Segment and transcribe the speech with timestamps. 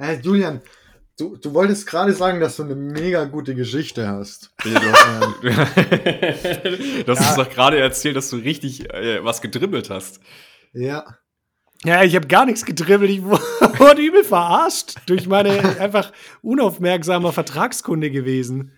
[0.00, 0.62] Hey, Julian,
[1.18, 4.52] du, du wolltest gerade sagen, dass du eine mega gute Geschichte hast.
[4.62, 4.70] du
[7.08, 10.20] hast uns doch gerade erzählt, dass du richtig äh, was gedribbelt hast.
[10.72, 11.04] Ja.
[11.84, 13.10] Ja, ich habe gar nichts gedribbelt.
[13.10, 16.12] Ich wurde übel verarscht durch meine einfach
[16.42, 18.70] unaufmerksamer Vertragskunde gewesen.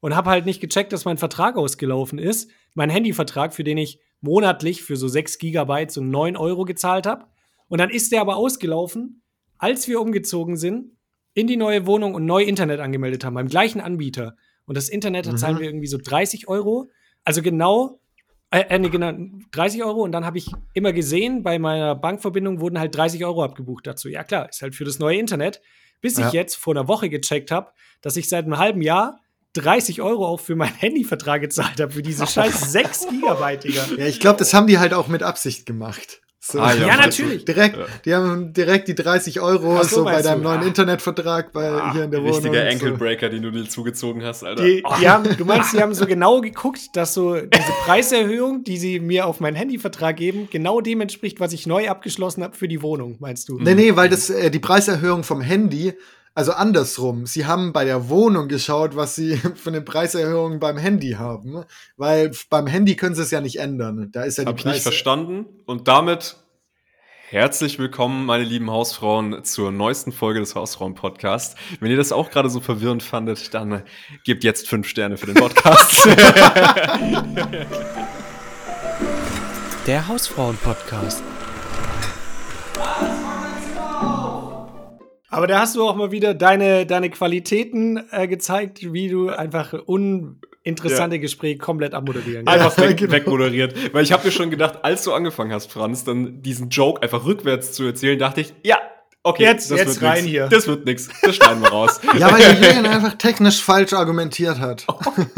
[0.00, 2.50] Und habe halt nicht gecheckt, dass mein Vertrag ausgelaufen ist.
[2.74, 7.26] Mein Handyvertrag, für den ich monatlich für so 6 Gigabyte so 9 Euro gezahlt habe.
[7.68, 9.21] Und dann ist der aber ausgelaufen,
[9.62, 10.90] als wir umgezogen sind,
[11.34, 14.36] in die neue Wohnung und neu Internet angemeldet haben, beim gleichen Anbieter.
[14.66, 15.36] Und das Internet mhm.
[15.36, 16.90] zahlen wir irgendwie so 30 Euro.
[17.24, 18.00] Also genau
[18.50, 19.12] äh, äh, nee, genau,
[19.52, 23.42] 30 Euro und dann habe ich immer gesehen, bei meiner Bankverbindung wurden halt 30 Euro
[23.42, 24.08] abgebucht dazu.
[24.10, 25.62] Ja, klar, ist halt für das neue Internet.
[26.02, 26.26] Bis ja.
[26.26, 27.70] ich jetzt vor einer Woche gecheckt habe,
[28.02, 29.20] dass ich seit einem halben Jahr
[29.54, 33.86] 30 Euro auch für meinen Handyvertrag gezahlt habe, für diese scheiß 6 Gigabyte, Digga.
[33.96, 36.20] Ja, ich glaube, das haben die halt auch mit Absicht gemacht.
[36.44, 37.44] So, ah, ja, ja natürlich.
[37.44, 37.86] Direkt, ja.
[38.04, 40.48] Die haben direkt die 30 Euro so, so bei deinem du?
[40.48, 40.66] neuen ah.
[40.66, 42.34] Internetvertrag bei, ah, hier in der Wohnung.
[42.34, 43.32] Richtiger Ankle-Breaker, so.
[43.32, 44.64] den du dir zugezogen hast, Alter.
[44.64, 48.76] Die, die haben, du meinst, die haben so genau geguckt, dass so diese Preiserhöhung, die
[48.76, 52.66] sie mir auf meinen Handyvertrag geben, genau dem entspricht, was ich neu abgeschlossen habe für
[52.66, 53.60] die Wohnung, meinst du?
[53.60, 55.94] Nee, nee, weil das, äh, die Preiserhöhung vom Handy
[56.34, 57.26] also andersrum.
[57.26, 61.64] Sie haben bei der Wohnung geschaut, was sie für eine Preiserhöhung beim Handy haben,
[61.96, 64.10] weil beim Handy können sie es ja nicht ändern.
[64.12, 66.36] Da ist ja Hab die Preis ich nicht verstanden und damit
[67.32, 71.56] Herzlich willkommen, meine lieben Hausfrauen, zur neuesten Folge des Hausfrauen-Podcasts.
[71.80, 73.84] Wenn ihr das auch gerade so verwirrend fandet, dann
[74.26, 76.04] gebt jetzt fünf Sterne für den Podcast.
[79.86, 81.22] Der Hausfrauen-Podcast.
[85.32, 89.72] Aber da hast du auch mal wieder deine, deine Qualitäten äh, gezeigt, wie du einfach
[89.86, 91.22] un interessante ja.
[91.22, 92.46] Gespräche komplett abmoderieren.
[92.46, 93.12] Einfach weg, genau.
[93.12, 93.94] wegmoderiert.
[93.94, 97.24] Weil ich habe mir schon gedacht, als du angefangen hast, Franz, dann diesen Joke einfach
[97.24, 98.76] rückwärts zu erzählen, dachte ich, ja,
[99.22, 100.26] okay, jetzt, das jetzt wird rein nix.
[100.26, 100.48] hier.
[100.48, 101.08] Das wird nix.
[101.22, 102.00] Das schneiden wir raus.
[102.18, 104.86] ja, weil der Julian einfach technisch falsch argumentiert hat.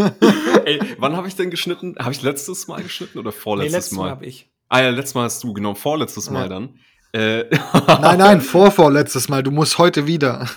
[0.64, 1.94] Ey, wann habe ich denn geschnitten?
[2.00, 4.02] Habe ich letztes Mal geschnitten oder vorletztes nee, letztes Mal?
[4.02, 4.50] Mal habe ich.
[4.68, 6.80] Ah ja, letztes Mal hast du, genau, vorletztes Mal dann.
[7.14, 7.44] Äh,
[7.86, 9.42] nein, nein, vorvorletztes Mal.
[9.44, 10.48] Du musst heute wieder.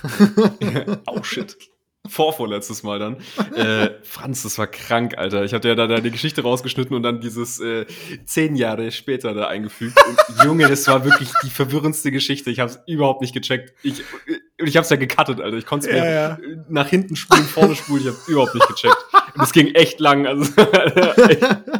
[1.05, 1.55] oh shit
[2.09, 3.17] vorvorletztes Mal dann.
[3.55, 5.43] äh, Franz, das war krank, Alter.
[5.43, 7.85] Ich hatte ja da, die Geschichte rausgeschnitten und dann dieses äh,
[8.25, 9.97] zehn Jahre später da eingefügt.
[10.07, 12.49] Und, Junge, das war wirklich die verwirrendste Geschichte.
[12.49, 13.73] Ich habe es überhaupt nicht gecheckt.
[13.83, 14.03] Ich,
[14.57, 15.57] ich habe es ja gecuttet, Alter.
[15.57, 16.37] Ich konnte es ja, mir ja.
[16.69, 18.01] nach hinten spulen, vorne spulen.
[18.01, 18.97] Ich habe überhaupt nicht gecheckt.
[19.37, 20.25] Und es ging echt lang.
[20.25, 20.51] Also,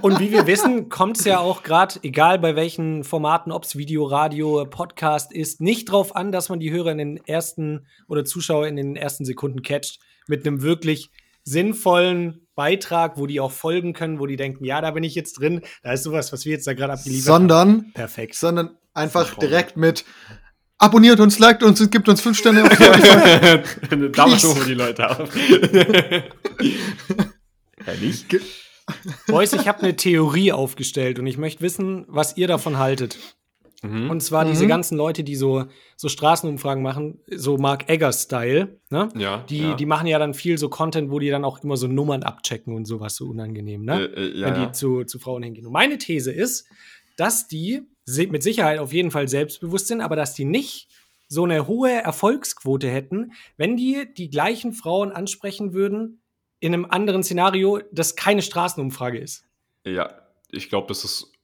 [0.01, 3.75] und wie wir wissen, kommt es ja auch gerade, egal bei welchen Formaten, ob es
[3.75, 8.25] Video, Radio, Podcast ist, nicht drauf an, dass man die Hörer in den ersten oder
[8.25, 11.09] Zuschauer in den ersten Sekunden catcht mit einem wirklich
[11.43, 15.39] sinnvollen Beitrag, wo die auch folgen können, wo die denken, ja, da bin ich jetzt
[15.39, 17.91] drin, da ist sowas, was wir jetzt da gerade abgeliefert sondern, haben.
[17.93, 18.35] Perfekt.
[18.35, 20.05] Sondern einfach direkt mit
[20.77, 22.77] abonniert uns, liked uns und gibt uns fünf Sterne auf.
[23.89, 25.07] Damit holen wir die Leute
[27.87, 28.25] Ehrlich?
[29.27, 33.17] Boys, ich habe eine Theorie aufgestellt und ich möchte wissen, was ihr davon haltet.
[33.83, 34.09] Mhm.
[34.09, 34.49] Und zwar mhm.
[34.49, 35.65] diese ganzen Leute, die so,
[35.95, 39.09] so Straßenumfragen machen, so Mark Egger-Style, ne?
[39.15, 39.75] Ja, die, ja.
[39.75, 42.73] die machen ja dann viel so Content, wo die dann auch immer so Nummern abchecken
[42.73, 44.05] und sowas so unangenehm, ne?
[44.05, 44.73] Äh, äh, ja, Wenn die ja.
[44.73, 45.67] zu, zu Frauen hingehen.
[45.67, 46.67] Und meine These ist,
[47.17, 50.87] dass die mit Sicherheit auf jeden Fall selbstbewusst sind, aber dass die nicht
[51.27, 56.21] so eine hohe Erfolgsquote hätten, wenn die die gleichen Frauen ansprechen würden
[56.59, 59.45] in einem anderen Szenario, das keine Straßenumfrage ist.
[59.85, 60.09] Ja,
[60.51, 61.37] ich glaube, das ist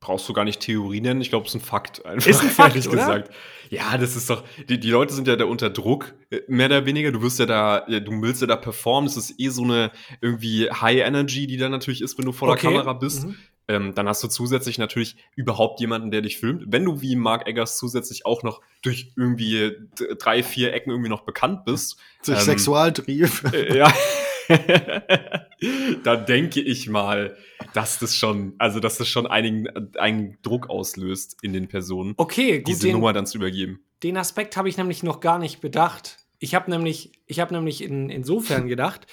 [0.00, 1.20] brauchst du gar nicht Theorie nennen.
[1.20, 2.04] Ich glaube, es ist ein Fakt.
[2.06, 2.98] Einfach, ist ein Fakt, ehrlich oder?
[2.98, 3.34] gesagt.
[3.70, 6.86] Ja, das ist doch, die, die Leute sind ja da unter Druck, äh, mehr oder
[6.86, 7.12] weniger.
[7.12, 9.08] Du wirst ja da, du willst ja da performen.
[9.08, 9.90] Das ist eh so eine
[10.20, 12.62] irgendwie High Energy, die da natürlich ist, wenn du vor okay.
[12.62, 13.26] der Kamera bist.
[13.26, 13.36] Mhm.
[13.70, 16.64] Ähm, dann hast du zusätzlich natürlich überhaupt jemanden, der dich filmt.
[16.68, 19.72] Wenn du wie Mark Eggers zusätzlich auch noch durch irgendwie
[20.18, 21.98] drei, vier Ecken irgendwie noch bekannt bist.
[22.24, 23.28] Durch ähm, Sexualtrieb.
[23.52, 23.92] Äh, ja.
[26.04, 27.36] dann denke ich mal,
[27.74, 32.58] dass das schon, also dass das schon einigen, einen Druck auslöst in den Personen, okay,
[32.58, 33.80] gut, diese den, Nummer dann zu übergeben.
[34.02, 36.18] Den Aspekt habe ich nämlich noch gar nicht bedacht.
[36.38, 39.06] Ich habe nämlich, ich habe nämlich in, insofern gedacht,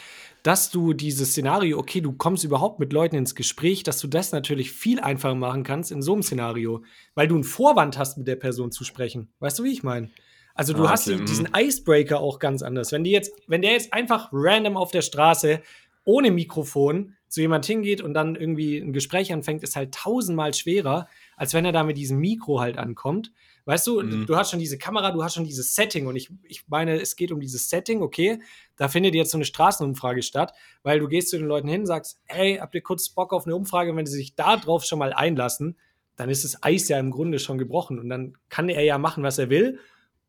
[0.43, 4.31] dass du dieses Szenario, okay, du kommst überhaupt mit Leuten ins Gespräch, dass du das
[4.31, 6.83] natürlich viel einfacher machen kannst in so einem Szenario,
[7.15, 9.33] weil du einen Vorwand hast, mit der Person zu sprechen.
[9.39, 10.11] Weißt du, wie ich meine?
[10.55, 11.23] Also du ah, hast okay.
[11.25, 11.55] diesen mhm.
[11.55, 12.91] Icebreaker auch ganz anders.
[12.91, 15.61] Wenn die jetzt, wenn der jetzt einfach random auf der Straße
[16.05, 21.09] ohne Mikrofon zu jemand hingeht und dann irgendwie ein Gespräch anfängt, ist halt tausendmal schwerer,
[21.35, 23.33] als wenn er da mit diesem Mikro halt ankommt.
[23.65, 24.25] Weißt du, mhm.
[24.25, 27.15] du hast schon diese Kamera, du hast schon dieses Setting und ich, ich meine, es
[27.15, 28.39] geht um dieses Setting, okay,
[28.77, 30.53] da findet jetzt so eine Straßenumfrage statt,
[30.83, 33.55] weil du gehst zu den Leuten hin, sagst, hey, habt ihr kurz Bock auf eine
[33.55, 35.77] Umfrage und wenn sie sich da drauf schon mal einlassen,
[36.15, 39.23] dann ist das Eis ja im Grunde schon gebrochen und dann kann er ja machen,
[39.23, 39.79] was er will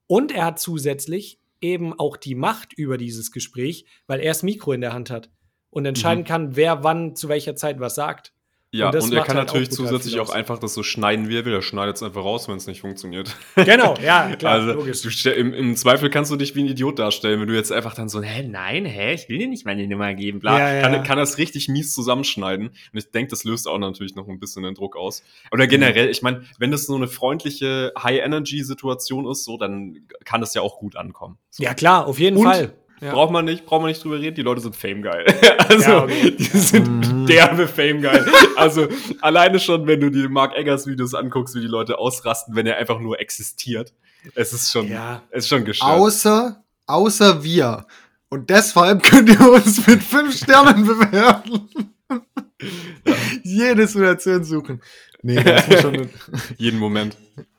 [0.06, 4.73] und er hat zusätzlich eben auch die Macht über dieses Gespräch, weil er das Mikro
[4.73, 5.31] in der Hand hat
[5.70, 8.32] und entscheiden kann, wer wann zu welcher Zeit was sagt.
[8.76, 11.37] Ja, Und und er kann halt natürlich brutal zusätzlich auch einfach das so schneiden, wie
[11.37, 11.55] er will.
[11.55, 13.34] Er schneidet es einfach raus, wenn es nicht funktioniert.
[13.56, 15.02] Genau, ja, klar, also, logisch.
[15.02, 17.94] Du, im, im Zweifel kannst du dich wie ein Idiot darstellen, wenn du jetzt einfach
[17.94, 20.58] dann so, hä, nein, hä, ich will dir nicht meine Nummer geben, bla.
[20.58, 20.82] Ja, ja.
[20.82, 22.69] Kann, kann das richtig mies zusammenschneiden.
[22.69, 25.22] Und ich denke, das löst auch natürlich noch ein bisschen den Druck aus.
[25.50, 30.55] Oder generell, ich meine, wenn das so eine freundliche High-Energy-Situation ist, so, dann kann das
[30.55, 31.38] ja auch gut ankommen.
[31.50, 31.62] So.
[31.62, 32.44] Ja, klar, auf jeden Und?
[32.44, 32.72] Fall.
[33.00, 33.12] Ja.
[33.12, 35.26] Braucht man nicht, braucht man nicht drüber reden, die Leute sind famegeil.
[35.69, 36.34] also, Ja, okay.
[36.38, 38.26] die sind derbe famegeil.
[38.56, 38.88] also,
[39.20, 42.76] alleine schon, wenn du die Mark Eggers Videos anguckst, wie die Leute ausrasten, wenn er
[42.76, 43.93] einfach nur existiert.
[44.34, 45.23] Es ist schon, Ja.
[45.31, 45.90] es ist schon gestört.
[45.90, 47.87] Außer, außer wir.
[48.28, 51.69] Und deshalb könnt ihr uns mit fünf Sternen bewerten.
[53.44, 54.82] Jede Situation suchen.
[55.22, 56.08] Nee, das muss schon.
[56.56, 57.17] Jeden Moment.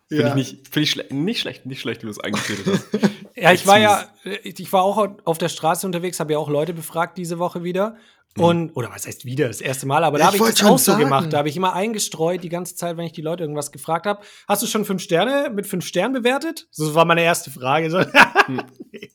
[0.10, 0.30] Finde Ja.
[0.30, 2.88] ich nicht, finde ich schle nicht schlecht, nicht schlecht, wie du es eingeführt hast.
[3.40, 4.10] Ja, ich war ja,
[4.44, 7.96] ich war auch auf der Straße unterwegs, habe ja auch Leute befragt diese Woche wieder.
[8.36, 10.92] Und, oder was heißt wieder, das erste Mal, aber da habe ich das auch so
[10.94, 11.04] sagen.
[11.04, 11.32] gemacht.
[11.34, 14.24] Da habe ich immer eingestreut die ganze Zeit, wenn ich die Leute irgendwas gefragt habe.
[14.48, 16.68] Hast du schon fünf Sterne mit fünf Sternen bewertet?
[16.72, 17.92] So war meine erste Frage.
[17.92, 18.00] So,
[18.48, 19.12] nee.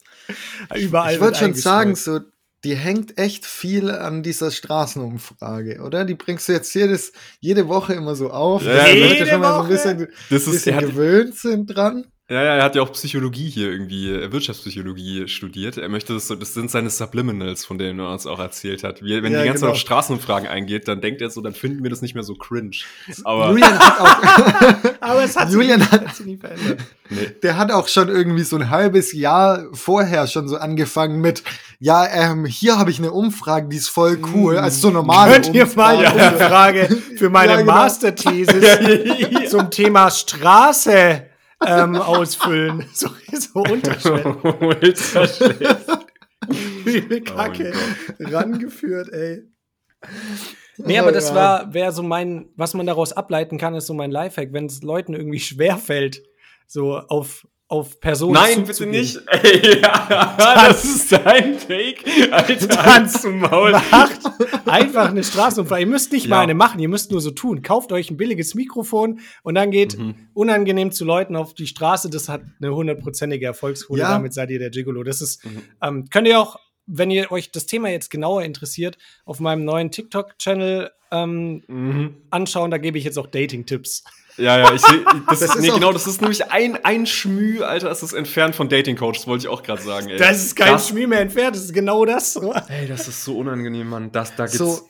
[0.77, 1.15] Überall.
[1.15, 2.21] Ich wollte schon sagen, so,
[2.65, 6.05] die hängt echt viel an dieser Straßenumfrage, oder?
[6.05, 9.41] Die bringst du jetzt jedes, jede Woche immer so auf, Ja, dass die Leute schon
[9.41, 12.07] mal so ein bisschen, Das ist, bisschen hat, gewöhnt sind dran.
[12.33, 15.77] Ja, ja, er hat ja auch Psychologie hier irgendwie, äh, Wirtschaftspsychologie studiert.
[15.77, 19.03] Er möchte das so, das sind seine Subliminals, von denen er uns auch erzählt hat.
[19.03, 19.73] Wie, wenn Ja, die ganze Zeit genau.
[19.73, 22.77] auf Straßenumfragen eingeht, dann denkt er so, dann finden wir das nicht mehr so cringe.
[23.25, 26.79] Aber, Julian hat auch, Aber es hat Julian sich, hat- hat sich nie verändert.
[27.11, 27.29] nee.
[27.43, 31.43] der hat auch schon irgendwie so ein halbes Jahr vorher schon so angefangen mit,
[31.81, 35.55] ja, ähm, hier habe ich eine Umfrage, die ist voll cool, also so normale Könnt
[35.55, 36.33] ihr mal Umfrage.
[36.35, 37.73] Umfrage für meine Ja, genau.
[37.73, 38.65] Masterthesis
[39.51, 41.27] zum Thema Straße
[41.67, 42.85] ähm, ausfüllen?
[42.93, 43.65] So, so
[45.27, 45.87] schlecht.
[46.85, 47.73] Übel Oh Kacke.
[48.19, 49.43] mein rangeführt, ey.
[50.79, 51.35] Nee, aber das ja.
[51.35, 54.83] war, wäre so mein, was man daraus ableiten kann, ist so mein Lifehack, wenn es
[54.83, 56.23] Leuten irgendwie schwerfällt,
[56.67, 59.19] so auf, auf Personen Nein, bitte nicht.
[59.29, 60.37] Ey, ja,
[60.69, 62.31] das ist dein Take.
[62.31, 63.73] Alter, Dann zum Maul.
[63.73, 64.21] Macht
[64.67, 65.81] einfach eine Straßenumfrage.
[65.81, 66.37] Ihr müsst nicht Ja.
[66.37, 67.63] mal eine machen, ihr müsst nur so tun.
[67.63, 70.15] Kauft euch ein billiges Mikrofon und dann geht Mhm.
[70.35, 72.11] unangenehm zu Leuten auf die Straße.
[72.11, 74.01] Das hat eine hundertprozentige Erfolgsquote.
[74.01, 74.11] Ja.
[74.11, 75.03] Damit seid ihr der Gigolo.
[75.03, 75.63] Das ist, Mhm.
[75.83, 79.91] ähm, könnt ihr auch, wenn ihr euch das Thema jetzt genauer interessiert, auf meinem neuen
[79.91, 82.15] TikTok-Channel ähm, Mhm.
[82.31, 82.71] anschauen.
[82.71, 84.05] Da gebe ich jetzt auch Dating-Tipps.
[84.37, 87.89] Ja, ja, ich seh, das, Das nee, genau, das ist nämlich ein, ein Schmü, Alter,
[87.89, 90.17] das ist entfernt von Dating Coach, das wollte ich auch gerade sagen, ey.
[90.17, 92.37] Das ist kein das, Schmier mehr entfernt, das ist genau das.
[92.69, 94.11] Ey, das ist so unangenehm, Mann.
[94.13, 94.59] Das, da gibt's.
[94.59, 94.89] So,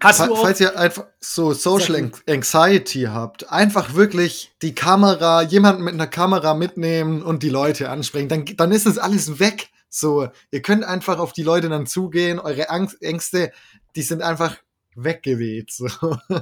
[0.00, 5.42] Hast Fa- du auch, Falls ihr einfach so Social Anxiety habt, einfach wirklich die Kamera,
[5.42, 9.70] jemanden mit einer Kamera mitnehmen und die Leute ansprechen, dann, dann ist es alles weg.
[9.88, 13.50] So, ihr könnt einfach auf die Leute dann zugehen, eure Angst, Ängste,
[13.96, 14.56] die sind einfach
[15.04, 15.70] weggeweht.
[15.72, 15.88] So.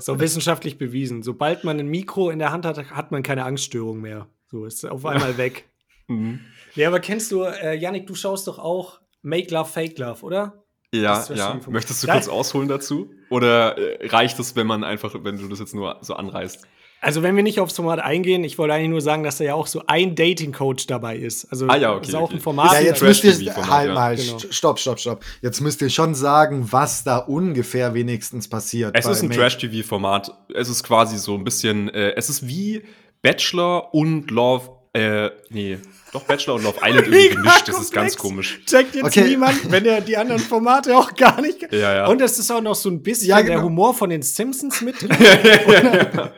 [0.00, 1.22] so wissenschaftlich bewiesen.
[1.22, 4.28] Sobald man ein Mikro in der Hand hat, hat man keine Angststörung mehr.
[4.50, 5.64] So ist auf einmal weg.
[6.08, 6.38] Mhm.
[6.76, 10.62] Ja, aber kennst du, äh, Yannick, du schaust doch auch Make Love, Fake Love, oder?
[10.94, 11.60] Ja, ja.
[11.68, 13.10] Möchtest du Da- kurz ausholen dazu?
[13.28, 16.64] Oder äh, reicht es, wenn man einfach, wenn du das jetzt nur so anreißt?
[17.00, 19.54] Also, wenn wir nicht aufs Format eingehen, ich wollte eigentlich nur sagen, dass da ja
[19.54, 21.44] auch so ein Dating-Coach dabei ist.
[21.50, 22.34] Also, Ah ja, okay, das ist auch okay.
[22.34, 22.72] ein Format.
[22.72, 23.94] ja, jetzt müsst ihr, halt ja.
[23.94, 24.36] mal, Genau.
[24.38, 25.24] st- stopp, stopp, stopp.
[25.42, 28.96] Jetzt müsst ihr schon sagen, was da ungefähr wenigstens passiert.
[28.98, 30.32] Es ist ein Trash-TV-Format.
[30.54, 32.82] Es ist quasi so ein bisschen, äh, es ist wie
[33.22, 35.78] Bachelor und Love, äh, nee,
[36.16, 37.68] doch Bachelor und Love Island irgendwie gemischt.
[37.68, 38.60] Das ist ganz komisch.
[38.66, 39.24] Checkt jetzt Okay.
[39.28, 41.62] niemand, wenn er die anderen Formate auch gar nicht.
[41.72, 42.06] Ja, ja.
[42.06, 43.62] Und es ist auch noch so ein bisschen Ja, der genau.
[43.64, 45.10] Humor von den Simpsons mit drin.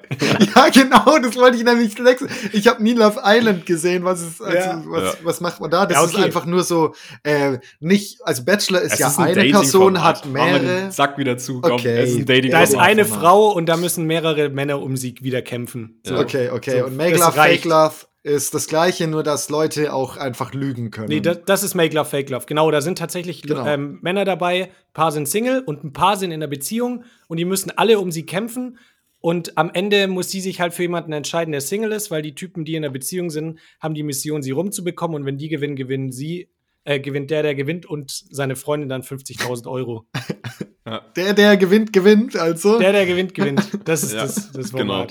[0.55, 2.31] Ja, genau, das wollte ich nämlich wechseln.
[2.53, 4.05] Ich habe nie Love Island gesehen.
[4.05, 4.83] Was ist, also, Ja.
[4.87, 5.15] was, Ja.
[5.23, 5.87] was macht man da?
[5.87, 6.25] Das Ja, ist okay.
[6.25, 9.51] einfach nur so, äh, nicht, also Bachelor ist Es ja ist ein eine.
[9.51, 10.91] Person, hat mehrere.
[10.91, 11.73] Sack wieder zu, komm.
[11.73, 11.99] Okay.
[12.01, 13.23] Es ist Da ist eine Format.
[13.23, 16.01] Frau und da müssen mehrere Männer um sie wieder kämpfen.
[16.05, 16.17] So.
[16.19, 16.81] Okay, okay.
[16.81, 17.33] So, und Make Love.
[17.33, 17.95] Fake Love
[18.29, 21.09] ist das gleiche, nur dass Leute auch einfach lügen können.
[21.09, 22.47] Nee, das, das ist Make Love, Fake Love.
[22.47, 23.67] Genau, da sind tatsächlich Genau.
[23.67, 27.39] ähm, Männer dabei, ein paar sind Single und ein paar sind in der Beziehung und
[27.39, 28.79] die müssen alle um sie kämpfen.
[29.21, 32.35] Und am Ende muss sie sich halt für jemanden entscheiden, der Single ist, weil die
[32.37, 35.17] Typen, die in der Beziehung sind, haben die Mission, sie rumzubekommen.
[35.17, 36.51] Und wenn die gewinnen, gewinnen sie,
[36.85, 40.07] äh, gewinnt der, der gewinnt und seine Freundin dann 50.000 Euro.
[41.17, 42.79] der, der gewinnt, gewinnt, also.
[42.79, 43.69] Der, der gewinnt, gewinnt.
[43.85, 45.07] Das ist Ja, das, das genau.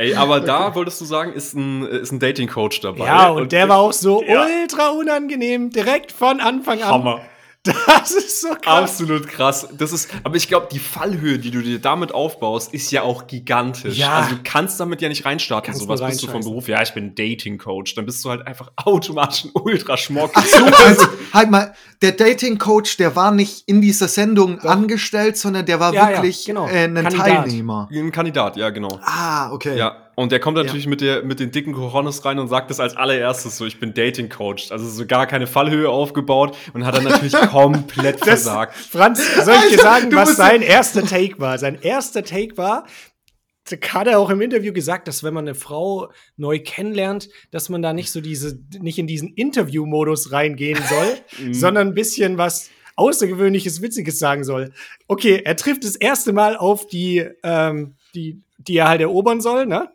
[0.00, 3.04] Ey, aber da wolltest du sagen, ist ein, ist ein Dating-Coach dabei.
[3.06, 4.46] Ja, und, der war auch so Ja.
[4.46, 6.88] ultra unangenehm, direkt von Anfang an.
[6.90, 7.20] Hammer.
[7.86, 8.90] Das ist so krass.
[8.90, 9.68] Absolut krass.
[9.76, 13.26] Das ist, aber ich glaube, die Fallhöhe, die du dir damit aufbaust, ist ja auch
[13.26, 13.96] gigantisch.
[13.98, 14.20] Ja.
[14.20, 15.66] Also du kannst damit ja nicht reinstarten.
[15.72, 16.40] Kannst So, was bist du vom.
[16.42, 16.68] Beruf?
[16.68, 17.94] Ja, ich bin Dating Coach.
[17.94, 20.32] Dann bist du halt einfach automatisch ein Ultraschmock.
[20.88, 25.92] Also, halt mal, der Dating-Coach, der war nicht in dieser Sendung angestellt, sondern der war
[25.92, 26.66] Ja, ja, wirklich genau.
[26.68, 27.26] äh, ein Kandidat.
[27.26, 27.88] Teilnehmer.
[27.92, 28.98] Ein Kandidat, ja, genau.
[29.02, 29.76] Ah, okay.
[29.76, 32.80] Ja, und der kommt natürlich mit, der, mit den dicken Coronas rein und sagt das
[32.80, 34.72] als allererstes so, ich bin Dating Coach.
[34.72, 38.74] Also so gar keine Fallhöhe aufgebaut und hat dann natürlich komplett Das, versagt.
[38.74, 41.56] Franz, soll ich dir sagen, was sein erster Take war?
[41.56, 42.84] Sein erster Take war,
[43.70, 47.80] hat er auch im Interview gesagt, dass wenn man eine Frau neu kennenlernt, dass man
[47.80, 53.82] da nicht so diese, nicht in diesen Interview-Modus reingehen soll, sondern ein bisschen was Außergewöhnliches,
[53.82, 54.72] Witziges sagen soll.
[55.06, 59.66] Okay, er trifft das erste Mal auf die, ähm, die, die er halt erobern soll,
[59.66, 59.92] ne?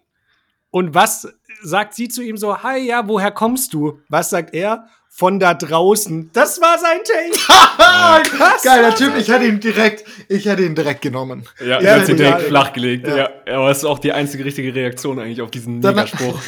[0.73, 1.27] Und was
[1.61, 3.99] sagt sie zu ihm so, hi, ja, woher kommst du?
[4.09, 4.87] Was sagt er?
[5.07, 6.31] Von da draußen.
[6.33, 8.39] Das war sein Take.
[8.39, 8.63] Was?
[8.63, 11.47] Geiler Typ, ich hätte ihn direkt, ich hätte ihn direkt genommen.
[11.59, 12.47] Ja, Ja, ja hat sie ja, direkt ja.
[12.47, 13.07] flachgelegt.
[13.07, 13.17] Ja.
[13.17, 13.29] Ja.
[13.45, 16.41] aber es ist auch die einzige richtige Reaktion eigentlich auf diesen Negaspruch.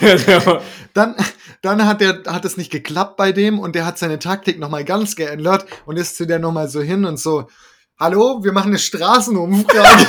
[0.94, 1.14] Dann,
[1.60, 4.84] dann hat der, hat es nicht geklappt bei dem und der hat seine Taktik nochmal
[4.84, 7.48] ganz geändert und ist zu der nochmal so hin und so,
[7.98, 10.06] hallo, wir machen eine Straßenumfrage.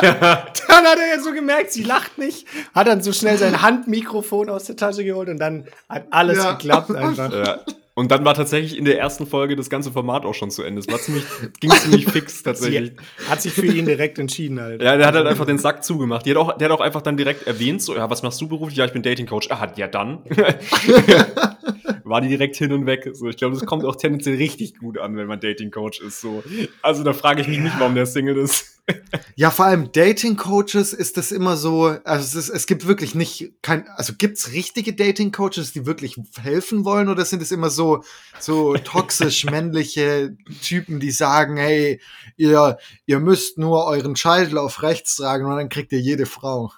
[0.00, 4.48] Dann hat er ja so gemerkt, sie lacht nicht, hat dann so schnell sein Handmikrofon
[4.50, 6.52] aus der Tasche geholt und dann hat alles Ja.
[6.52, 7.32] geklappt einfach.
[7.32, 7.60] ja.
[7.96, 10.80] Und dann war tatsächlich in der ersten Folge das ganze Format auch schon zu Ende.
[10.80, 11.22] Es war ziemlich,
[11.60, 12.92] ging ziemlich fix tatsächlich.
[13.18, 14.82] Sie hat sich für ihn direkt entschieden halt.
[14.82, 16.26] Ja, der hat halt einfach den Sack zugemacht.
[16.26, 18.48] Die hat auch, der hat auch einfach dann direkt erwähnt, so, ja, was machst du
[18.48, 18.76] beruflich?
[18.78, 19.48] Ja, ich bin Dating Coach.
[19.52, 20.18] Ah, ja, dann.
[22.04, 23.10] War die direkt hin und weg.
[23.12, 26.20] So, ich glaube, das kommt auch tendenziell richtig gut an, wenn man Dating Coach ist.
[26.20, 26.42] So.
[26.82, 28.74] Also da frage ich mich nicht, warum der Single ist.
[29.36, 33.54] ja, vor allem Dating-Coaches ist das immer so, also es, ist, es gibt wirklich nicht,
[33.62, 38.04] kein, also gibt's richtige Dating-Coaches, die wirklich helfen wollen oder sind es immer so,
[38.38, 42.00] so toxisch männliche Typen, die sagen, hey,
[42.36, 46.70] ihr, ihr müsst nur euren Scheitel auf rechts tragen und dann kriegt ihr jede Frau.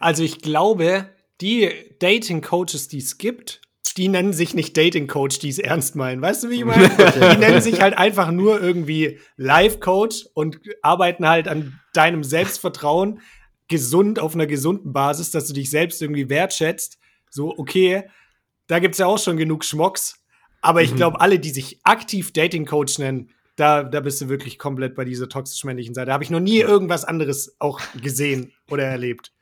[0.00, 1.08] Also ich glaube,
[1.40, 1.70] die
[2.00, 3.62] Dating-Coaches, die es gibt,
[3.98, 6.22] die nennen sich nicht Dating-Coach, die es ernst meinen.
[6.22, 6.88] Weißt du, wie ich meine?
[7.32, 13.20] Die nennen sich halt einfach nur irgendwie Life-Coach und arbeiten halt an deinem Selbstvertrauen
[13.66, 16.98] gesund auf einer gesunden Basis, dass du dich selbst irgendwie wertschätzt.
[17.28, 18.04] So, okay,
[18.68, 20.24] da gibt's ja auch schon genug Schmocks.
[20.60, 24.94] Aber ich glaube, alle, die sich aktiv Dating-Coach nennen, da, da bist du wirklich komplett
[24.94, 26.06] bei dieser toxisch-männlichen Seite.
[26.06, 29.32] Da habe ich noch nie irgendwas anderes auch gesehen oder erlebt.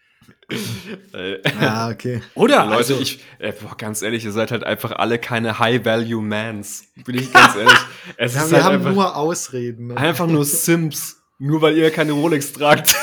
[1.12, 2.22] Äh, Ja, okay.
[2.34, 2.64] Oder?
[2.64, 6.84] Leute, Also- ich, äh, boah, ganz ehrlich, ihr seid halt einfach alle keine High-Value-Mans.
[7.04, 7.72] Bin ich ganz ehrlich.
[8.16, 9.88] Es Ja, ist wir halt haben einfach, nur Ausreden.
[9.88, 9.96] Ne?
[9.96, 11.20] einfach nur Sims.
[11.38, 12.94] Nur weil ihr keine Rolex tragt.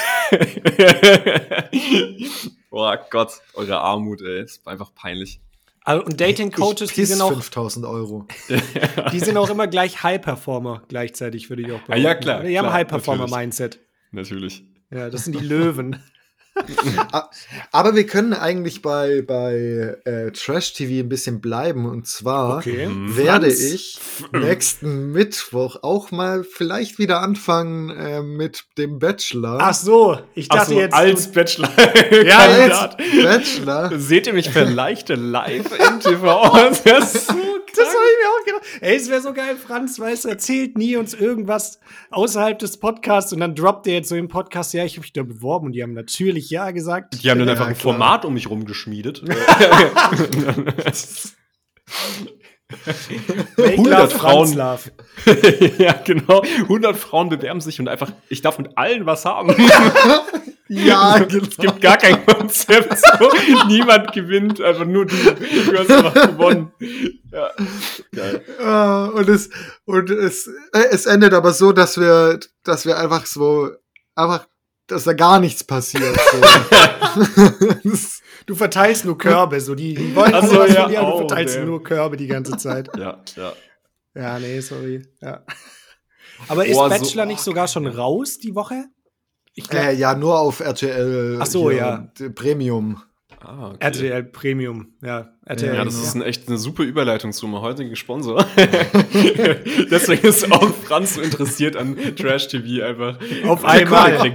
[2.69, 4.41] Boah Gott, eure Armut, ey.
[4.43, 5.39] ist einfach peinlich.
[5.85, 8.25] Also, und Dating-Coaches, die sind, auch, 5000 Euro.
[9.11, 11.91] die sind auch immer gleich High-Performer gleichzeitig, würde ich auch behaupten.
[11.91, 13.79] Ah, ja, klar, Die haben High-Performer-Mindset.
[14.11, 14.63] Natürlich.
[14.91, 16.01] Ja, das sind die Löwen.
[17.71, 21.85] Aber wir können eigentlich bei, bei äh, Trash TV ein bisschen bleiben.
[21.89, 22.87] Und zwar Okay.
[22.89, 23.61] werde Franz.
[23.61, 23.99] ich
[24.31, 29.57] nächsten Mittwoch auch mal vielleicht wieder anfangen äh, mit dem Bachelor.
[29.61, 30.93] Ach so, ich Ach dachte so, jetzt.
[30.93, 31.69] als Bachelor.
[32.23, 32.97] Ja, Kandidat.
[33.23, 33.99] Bachelor.
[33.99, 36.51] Seht ihr mich vielleicht live im TV?
[37.75, 38.81] Das habe ich mir auch gedacht.
[38.81, 41.79] Ey, es wäre so geil, Franz, weißt du, erzählt nie uns irgendwas
[42.11, 45.13] außerhalb des Podcasts und dann droppt er jetzt so im Podcast, ja, ich habe mich
[45.13, 47.21] da beworben und die haben natürlich ja gesagt.
[47.23, 47.93] Die haben dann Ja, einfach ein klar.
[47.93, 49.23] Format um mich rumgeschmiedet.
[53.57, 54.57] Make 100 love, Frauen.
[55.77, 56.41] Ja, genau.
[56.41, 59.55] 100 Frauen bewerben sich und einfach, ich darf mit allen was haben.
[60.73, 62.97] Ja, Es gibt gar kein Konzept.
[63.19, 63.29] So.
[63.67, 65.15] Niemand gewinnt, einfach nur du.
[65.15, 66.71] Du hast einfach gewonnen.
[67.31, 67.49] Ja.
[68.13, 68.43] Geil.
[68.59, 69.49] Äh, und es,
[69.85, 73.69] und es, äh, es endet aber so, dass wir, dass wir einfach so,
[74.15, 74.47] einfach,
[74.87, 76.15] dass da gar nichts passiert.
[76.31, 76.41] So.
[78.45, 81.05] Du verteilst nur Körbe, so die, die wollen Ach so, was ja, von dir und
[81.07, 81.65] du oh, verteilst damn.
[81.65, 82.89] nur Körbe die ganze Zeit.
[82.97, 83.53] Ja, ja.
[84.15, 85.01] Ja, nee, sorry.
[85.21, 85.45] Ja.
[86.49, 88.85] Aber ist Boah, so- Bachelor nicht sogar schon raus die Woche?
[89.55, 91.37] Ich glaube, äh, ja, nur auf RTL.
[91.41, 92.09] Ach so, ja.
[92.19, 93.01] d- Premium.
[93.39, 93.77] Ah, okay.
[93.81, 94.93] RTL Premium.
[95.03, 95.75] Ja, RTL.
[95.75, 98.45] Ja, das ist ein, echt eine super Überleitung zu meinem heutigen Sponsor.
[99.91, 103.19] Deswegen ist auch Franz so interessiert an Trash TV einfach.
[103.45, 104.33] Auf einmal.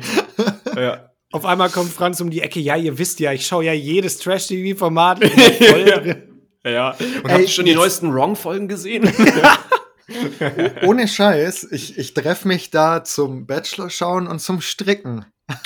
[0.76, 1.10] Ja.
[1.32, 2.60] Auf einmal kommt Franz um die Ecke.
[2.60, 5.24] Ja, ihr wisst ja, ich schaue ja jedes Trash-TV-Format.
[5.24, 6.22] voll drin.
[6.64, 6.90] Ja.
[6.90, 9.10] Und Ey, habt ihr schon die neuesten Wrong-Folgen gesehen?
[10.82, 15.26] Ohne Scheiß, ich, ich treffe mich da zum Bachelor schauen und zum Stricken.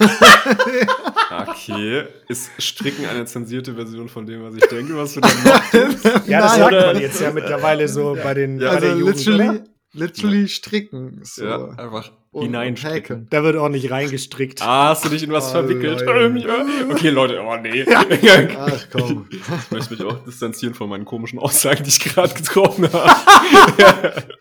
[1.32, 2.04] Okay.
[2.28, 5.72] Ist Stricken eine zensierte Version von dem, was ich denke, was du dann machst?
[6.28, 9.64] Ja, das sagt man jetzt ja mittlerweile so bei den, bei also Jugend, literally, oder?
[9.94, 11.20] literally stricken.
[11.22, 11.44] So.
[11.46, 13.16] Ja, einfach Und- hineinstricken.
[13.22, 13.32] und.
[13.32, 14.62] Da wird ordentlich reingestrickt.
[14.62, 16.00] Ah, hast du dich in was Oh, verwickelt?
[16.00, 16.38] Leute.
[16.40, 16.90] Ja.
[16.90, 17.84] Okay, Leute, oh nee.
[18.58, 19.26] Ach komm.
[19.64, 24.22] Ich möchte mich auch distanzieren von meinen komischen Aussagen, die ich gerade getroffen habe.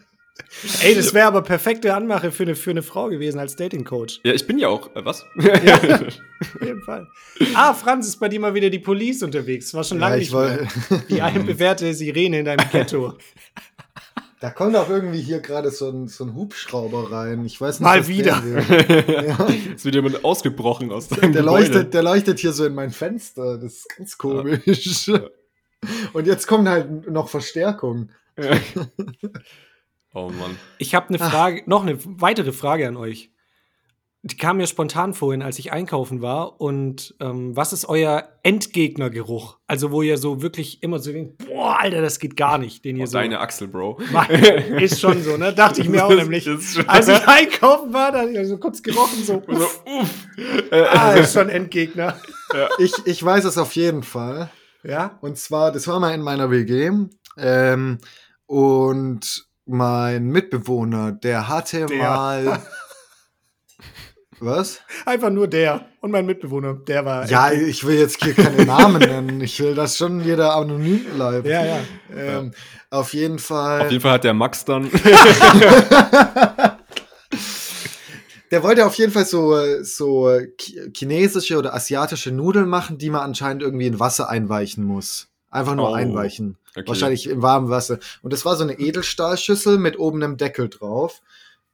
[0.84, 4.20] Ey, das wäre aber perfekte Anmache für eine, für eine Frau gewesen als Dating-Coach.
[4.24, 4.94] Ja, ich bin ja auch.
[4.96, 5.24] Äh, was?
[5.24, 7.08] Auf jeden Fall.
[7.56, 9.74] Ah, Franz, ist bei dir mal wieder die Police unterwegs.
[9.74, 10.68] War schon Ja, lange ich nicht mehr.
[10.90, 11.06] wollte.
[11.10, 13.18] Die altbewährte Sirene in deinem Ghetto.
[14.42, 17.46] Da kommt auch irgendwie hier gerade so ein, so ein Hubschrauber rein.
[17.46, 17.86] Ich weiß nicht.
[17.86, 18.42] Mal wieder.
[19.28, 19.46] ja,
[19.76, 21.68] Ist wieder jemand ausgebrochen aus deinem der, Gebäude.
[21.68, 23.60] leuchtet, der leuchtet hier so in mein Fenster.
[23.60, 25.12] Das ist ganz komisch.
[26.14, 28.10] Und jetzt kommt halt noch Verstärkung.
[30.14, 30.58] Oh Mann.
[30.78, 33.31] Ich habe eine Frage, noch eine weitere Frage an euch.
[34.24, 36.62] Die kam mir spontan vorhin, als ich einkaufen war.
[36.62, 39.58] Und ähm, was ist euer Endgegnergeruch?
[39.66, 42.98] Also, wo ihr so wirklich immer so denkt, boah, Alter, das geht gar nicht, den
[42.98, 43.18] ihr Oh, so.
[43.18, 44.00] deine Achsel, Bro.
[44.80, 45.54] ist schon so, ne?
[45.54, 46.48] Dachte ich mir auch nämlich.
[46.88, 50.28] Als ich einkaufen war, da hab ich so kurz gerochen, so, So, uff,
[50.72, 52.16] ah, ist schon Endgegner.
[52.80, 54.52] Ich, ich weiß es auf jeden Fall.
[54.84, 55.18] Ja?
[55.22, 56.92] Und zwar, das war mal in meiner WG.
[57.38, 57.98] Ähm,
[58.46, 61.98] und mein Mitbewohner, der hatte Der.
[61.98, 62.62] mal.
[64.44, 64.82] Was?
[65.06, 65.86] Einfach nur der.
[66.02, 67.28] Und mein Mitbewohner, der war.
[67.30, 69.40] Ja, ich will jetzt hier keine Namen nennen.
[69.42, 71.46] Ich will, dass schon jeder anonym bleibt.
[71.48, 71.80] ja, ja.
[72.16, 72.52] Ähm,
[72.90, 73.82] Auf jeden Fall.
[73.84, 74.90] Auf jeden Fall hat der Max dann.
[78.52, 83.22] Der wollte auf jeden Fall so, so chi- chinesische oder asiatische Nudeln machen, die man
[83.22, 85.30] anscheinend irgendwie in Wasser einweichen muss.
[85.50, 86.58] Einfach nur Oh, einweichen.
[86.76, 86.84] okay.
[86.88, 88.00] Wahrscheinlich im warmen Wasser.
[88.22, 91.22] Und das war so eine Edelstahlschüssel mit oben einem Deckel drauf.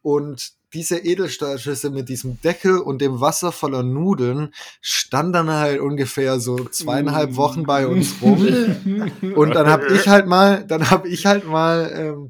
[0.08, 6.40] Und diese Edelstahlschüssel mit diesem Deckel und dem Wasser voller Nudeln stand dann halt ungefähr
[6.40, 8.42] so zweieinhalb Wochen bei uns rum.
[9.36, 12.30] Und dann habe ich halt mal, dann habe ich halt mal ähm,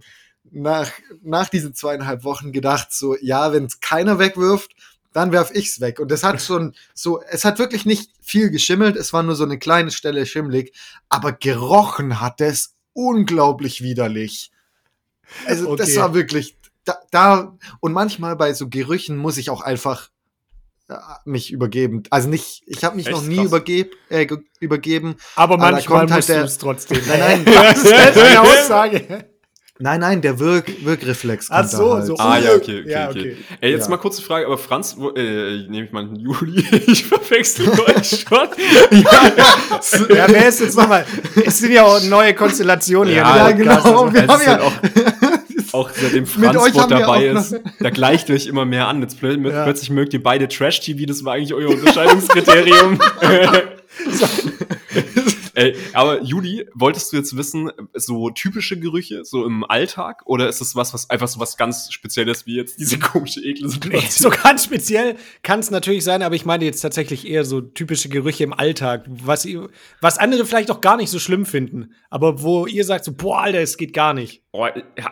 [0.50, 0.91] nach,
[1.22, 4.72] nach diesen zweieinhalb Wochen gedacht, so, ja, wenn es keiner wegwirft,
[5.13, 6.00] dann werf ich's weg.
[6.00, 9.43] Und das hat schon so, es hat wirklich nicht viel geschimmelt, es war nur so
[9.43, 10.74] eine kleine Stelle schimmelig,
[11.10, 14.51] aber gerochen hat es unglaublich widerlich.
[15.46, 16.00] Also das Okay.
[16.00, 16.57] war wirklich,
[16.88, 20.10] da, da, und manchmal bei so Gerüchen muss ich auch einfach
[20.89, 20.93] äh,
[21.26, 22.04] mich übergeben.
[22.10, 23.15] Also nicht, ich habe mich Echt?
[23.15, 25.15] noch nie übergeb, äh, ge- übergeben.
[25.36, 27.02] Aber Aber manchmal kommt halt musst der- du es trotzdem.
[27.08, 29.26] Nein, nein, das ist eine Aussage.
[29.80, 32.06] Nein, nein, der Wirk Wirkreflex Ach kommt so, da halt.
[32.08, 32.17] so.
[32.17, 33.19] Ah, ja, okay, okay, Ja, okay.
[33.19, 33.38] okay.
[33.62, 33.89] Ey, jetzt Ja.
[33.91, 38.26] mal kurze Frage, aber Franz, wo, äh, nehme ich mal einen Juli, ich verwechsel euch
[38.28, 38.50] schon.
[40.10, 41.06] Ja, wer ist jetzt nochmal?
[41.45, 43.21] Es sind ja auch neue Konstellationen hier.
[43.21, 44.02] Ja, im Ja, genau.
[44.02, 44.73] Also, Wir haben ja, auch,
[45.73, 48.65] auch seitdem Mit Franz euch Sport haben wir dabei ist, da gleicht ihr euch immer
[48.65, 49.01] mehr an.
[49.01, 49.63] Jetzt plö Ja.
[49.63, 52.99] plötzlich mögt ihr beide Trash-TV, das war eigentlich euer Unterscheidungskriterium.
[55.58, 60.22] Ey, aber Juli, wolltest du jetzt wissen, so typische Gerüche, so im Alltag?
[60.26, 63.65] Oder ist es was, was einfach so was ganz Spezielles wie jetzt diese komische, ekle
[63.65, 64.32] Nee, Situation?
[64.32, 68.08] so ganz speziell kann es natürlich sein, aber ich meine jetzt tatsächlich eher so typische
[68.10, 69.48] Gerüche im Alltag, was,
[70.00, 73.41] was andere vielleicht auch gar nicht so schlimm finden, aber wo ihr sagt so, boah,
[73.41, 74.43] Alter, es geht gar nicht.
[74.52, 74.65] Oh,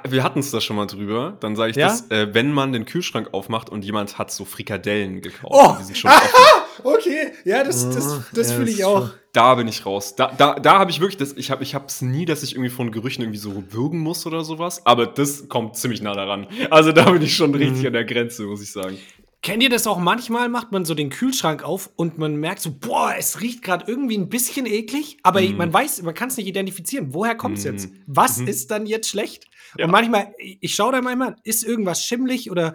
[0.08, 1.38] wir hatten es da schon mal drüber.
[1.40, 1.88] Dann sage ich Ja?
[1.88, 5.54] das, äh, wenn man den Kühlschrank aufmacht und jemand hat so Frikadellen gekauft.
[5.54, 5.76] Oh!
[5.80, 6.84] Die sind schon offen.
[6.84, 9.08] Okay, ja, das, das, das Ja, fühle das ich auch.
[9.10, 10.16] schon- Da bin ich raus.
[10.16, 12.70] Da, da, da habe ich wirklich das, ich habe ich hab's nie, dass ich irgendwie
[12.70, 16.48] von Gerüchen irgendwie so würgen muss oder sowas, aber das kommt ziemlich nah daran.
[16.70, 18.98] Also da bin ich schon richtig an der Grenze, muss ich sagen.
[19.42, 20.50] Kennt ihr das auch manchmal?
[20.50, 24.18] Macht man so den Kühlschrank auf und man merkt so, boah, es riecht gerade irgendwie
[24.18, 27.14] ein bisschen eklig, aber man weiß, man kann es nicht identifizieren.
[27.14, 27.68] Woher kommt es Mm.
[27.68, 27.90] jetzt?
[28.08, 29.46] Was ist dann jetzt schlecht?
[29.78, 29.86] Ja.
[29.86, 32.74] Und manchmal, ich schaue da manchmal, ist irgendwas schimmlig oder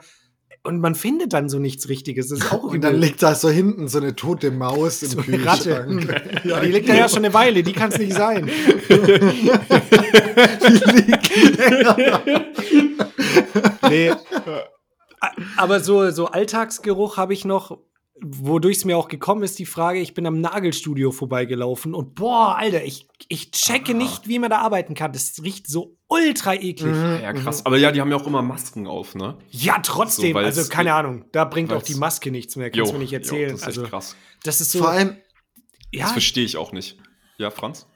[0.62, 2.28] und man findet dann so nichts Richtiges.
[2.28, 5.20] Das ist auch und dann liegt da so hinten so eine tote Maus im So
[5.20, 5.84] eine Ratte.
[5.86, 6.44] Kühlschrank.
[6.44, 8.50] Ja, die liegt da ja schon eine Weile, die kann es nicht sein.
[13.88, 14.10] nee.
[15.20, 17.78] A- Aber so, so Alltagsgeruch habe ich noch,
[18.22, 22.56] wodurch es mir auch gekommen ist, die Frage, ich bin am Nagelstudio vorbeigelaufen und boah,
[22.58, 25.12] Alter, ich, ich checke nicht, wie man da arbeiten kann.
[25.12, 26.94] Das riecht so ultra eklig.
[27.22, 27.64] Ja, krass.
[27.64, 29.38] Aber ja, die haben ja auch immer Masken auf, ne?
[29.48, 30.32] Ja, trotzdem.
[30.32, 32.70] So, also keine Ahnung, da bringt auch die Maske nichts mehr.
[32.70, 33.52] Kannst du mir nicht erzählen.
[33.52, 34.16] das ist echt also, krass.
[34.42, 34.80] das ist so.
[34.80, 35.16] Vor allem,
[35.92, 36.98] ja, Das verstehe ich auch nicht.
[37.38, 37.86] Ja, Franz?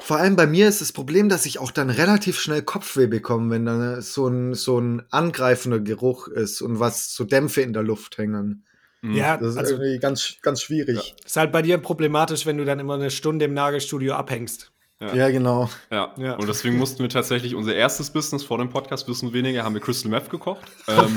[0.00, 3.50] vor allem bei mir ist das Problem, dass ich auch dann relativ schnell Kopfweh bekomme,
[3.50, 7.84] wenn dann so ein, so ein angreifender Geruch ist und was so Dämpfe in der
[7.84, 8.64] Luft hängen.
[9.02, 11.14] ja, Das ist also irgendwie ganz, ganz schwierig.
[11.24, 14.72] ist halt bei dir problematisch, wenn du dann immer eine Stunde im Nagelstudio abhängst.
[15.00, 15.70] Ja, genau.
[15.90, 16.12] Ja.
[16.18, 16.34] Ja.
[16.34, 19.80] Und deswegen mussten wir tatsächlich unser erstes Business vor dem Podcast, wissen weniger, haben wir
[19.80, 20.60] Crystal Meth gekocht.
[20.88, 21.14] ähm,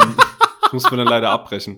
[0.71, 1.77] muss man dann leider abbrechen.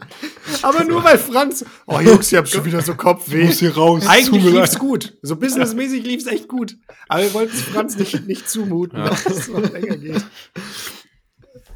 [0.61, 1.65] Aber nur weil Franz.
[1.87, 3.45] Oh Jungs, ihr habt schon wieder so Kopfweh.
[3.45, 4.79] muss hier raus, Eigentlich lief's leid.
[4.79, 5.17] gut.
[5.21, 6.77] So businessmäßig lief's echt gut.
[7.09, 9.09] Aber wir wollten es Franz nicht, nicht zumuten, Ja.
[9.09, 10.23] dass es noch länger geht.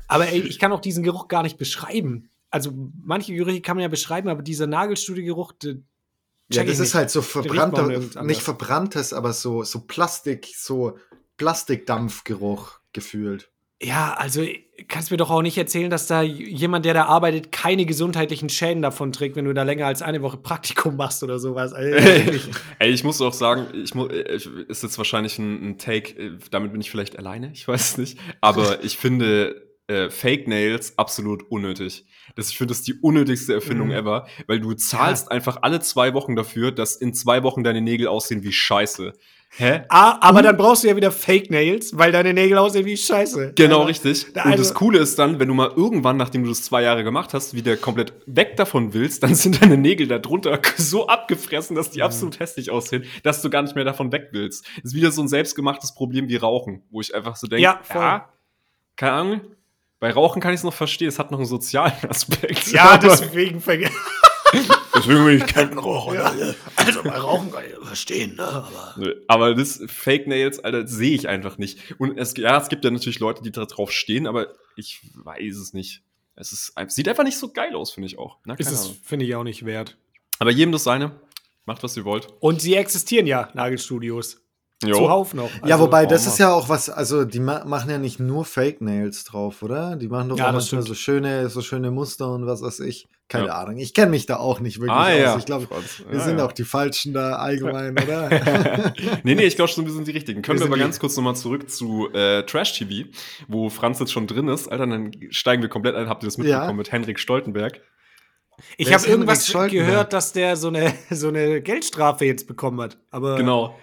[0.08, 2.30] Aber ey, ich kann auch diesen Geruch gar nicht beschreiben.
[2.52, 2.72] Also
[3.04, 5.76] manche Gerüche kann man ja beschreiben, aber dieser Nagelstudio-Geruch, der-
[6.52, 6.96] Ja, das ich ist nicht.
[6.96, 10.98] halt so verbrannter, nicht verbranntes, aber so, so Plastik, so
[11.38, 13.52] Plastikdampfgeruch gefühlt.
[13.82, 14.46] Ja, also
[14.90, 18.82] kannst mir doch auch nicht erzählen, dass da jemand, der da arbeitet, keine gesundheitlichen Schäden
[18.82, 21.72] davon trägt, wenn du da länger als eine Woche Praktikum machst oder sowas.
[21.72, 21.96] Also.
[22.80, 26.74] Ey, ich muss auch sagen, ich äh, ist jetzt wahrscheinlich ein, ein Take, äh, damit
[26.74, 28.20] bin ich vielleicht alleine, ich weiß es nicht.
[28.42, 32.06] Aber ich finde äh, Fake Nails absolut unnötig.
[32.36, 33.94] Das, ich finde das ist die unnötigste Erfindung Mhm.
[33.96, 38.08] ever, weil du zahlst einfach alle zwei Wochen dafür, dass in zwei Wochen deine Nägel
[38.08, 39.14] aussehen wie Scheiße.
[39.58, 39.82] Hä?
[39.90, 43.54] ah, aber dann brauchst du ja wieder Fake Nails, weil deine Nägel aussehen wie Scheiße.
[43.56, 44.28] Genau, Also, richtig.
[44.28, 47.04] Und also- das Coole ist dann, wenn du mal irgendwann, nachdem du das zwei Jahre
[47.04, 51.76] gemacht hast, wieder komplett weg davon willst, dann sind deine Nägel da drunter so abgefressen,
[51.76, 51.94] dass Mhm.
[51.94, 54.68] die absolut hässlich aussehen, dass du gar nicht mehr davon weg willst.
[54.76, 57.80] Das ist wieder so ein selbstgemachtes Problem wie Rauchen, wo ich einfach so denke, Ja,
[57.82, 58.22] voll.
[58.98, 59.42] keine Ahnung.
[60.00, 62.72] Bei Rauchen kann ich es noch verstehen, es hat noch einen sozialen Aspekt.
[62.72, 63.96] Ja, deswegen vergessen.
[64.96, 66.18] deswegen will ich keinen Rauchen.
[66.76, 68.44] Also bei Rauchen kann ich verstehen, ne?
[68.48, 72.00] Aber Aber das Fake Nails, Alter, sehe ich einfach nicht.
[72.00, 75.58] Und es, ja, es gibt ja natürlich Leute, die da drauf stehen, aber ich weiß
[75.58, 76.02] es nicht.
[76.36, 78.38] Es ist, sieht einfach nicht so geil aus, finde ich auch.
[78.46, 79.98] Na, ist es, finde ich, auch nicht wert.
[80.40, 81.20] Aber jedem das seine.
[81.66, 82.28] Macht, was ihr wollt.
[82.40, 84.42] Und sie existieren ja, Nagelstudios.
[84.82, 84.96] Jo.
[84.96, 85.50] Zuhauf noch.
[85.66, 88.20] ja, Also, wobei, oh, das ist ja auch was, also die ma machen ja nicht
[88.22, 89.98] nur Fake Nails drauf, oder?
[89.98, 90.88] Die machen doch Ja, auch manchmal stimmt.
[90.88, 93.08] so schöne, so schöne Muster und was weiß ich.
[93.28, 93.56] Keine Ja.
[93.60, 93.78] Ahnung.
[93.78, 95.20] Ich kenne mich da auch nicht wirklich Ah, aus.
[95.20, 95.38] ja.
[95.38, 96.46] Ich glaube, wir Ja, sind ja.
[96.46, 98.30] auch die Falschen da allgemein, oder?
[99.24, 100.42] nee, nee, ich glaube schon, wir sind die richtigen.
[100.42, 103.10] Können Wir wir aber ganz kurz nochmal zurück zu äh, Trash TV,
[103.50, 104.70] wo Franz jetzt schon drin ist.
[104.72, 106.08] Alter, dann steigen wir komplett ein.
[106.08, 106.74] Habt ihr das mitbekommen Ja.
[106.74, 107.82] mit Henrik Stoltenberg?
[108.78, 112.98] Ich habe irgendwas gehört, dass der so eine, so eine Geldstrafe jetzt bekommen hat.
[113.12, 113.76] Aber Genau.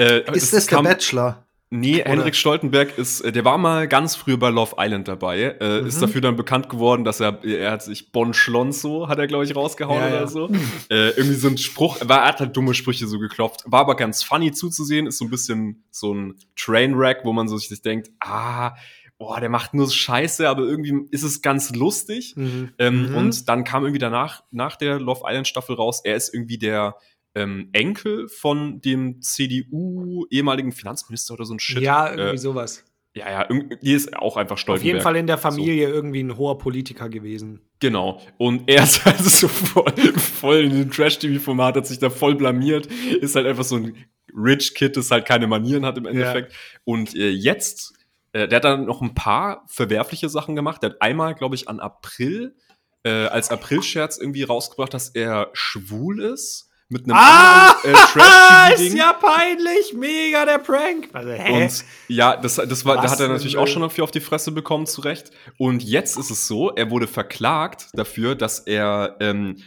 [0.00, 1.46] Äh, ist es das der kam- Bachelor?
[1.72, 5.80] Nee, Henrik Stoltenberg ist, äh, der war mal ganz früher bei Love Island dabei, äh,
[5.82, 5.86] Mhm.
[5.86, 9.44] ist dafür dann bekannt geworden, dass er, er hat sich Bon Schlonzo, hat er glaube
[9.44, 10.26] ich rausgehauen Ja, oder ja.
[10.26, 10.48] so.
[10.90, 13.94] äh, irgendwie so ein Spruch, war, er hat halt dumme Sprüche so geklopft, war aber
[13.94, 18.10] ganz funny zuzusehen, ist so ein bisschen so ein Trainwreck, wo man so sich denkt,
[18.18, 18.74] ah,
[19.18, 22.34] boah, der macht nur Scheiße, aber irgendwie ist es ganz lustig.
[22.36, 22.70] Mhm.
[22.78, 23.14] Ähm, Mhm.
[23.16, 26.96] Und dann kam irgendwie danach, nach der Love Island Staffel raus, er ist irgendwie der
[27.34, 31.82] ähm, Enkel von dem CDU ehemaligen Finanzminister oder so ein Shit.
[31.82, 32.84] ja, irgendwie äh, sowas.
[33.14, 33.48] ja, ja,
[33.82, 34.94] die ist auch einfach Auf Stoltenberg.
[34.94, 37.60] jeden Fall in der Familie irgendwie ein hoher Politiker gewesen.
[37.78, 38.20] Genau.
[38.38, 42.86] Und er ist also so voll, voll in dem Trash-TV-Format, hat sich da voll blamiert,
[43.20, 43.96] ist halt einfach so ein
[44.34, 46.52] Rich Kid, das halt keine Manieren hat im Endeffekt.
[46.84, 47.94] Und äh, jetzt,
[48.32, 50.82] äh, der hat dann noch ein paar verwerfliche Sachen gemacht.
[50.82, 52.54] Der hat einmal, glaube ich, an April,
[53.02, 56.69] äh, als April-Scherz irgendwie rausgebracht, dass er schwul ist.
[56.90, 57.70] Mit einem Ah!
[57.70, 58.86] anderen, äh, Trash-TV-Ding.
[58.88, 61.08] ist ja peinlich, mega der Prank.
[61.12, 61.62] Also, hä?
[61.62, 64.50] Und ja, das, das war, da hat er natürlich auch schon dafür auf die Fresse
[64.50, 65.30] bekommen, zu Recht.
[65.56, 69.58] Und jetzt ist es so, er wurde verklagt dafür, dass er ähm,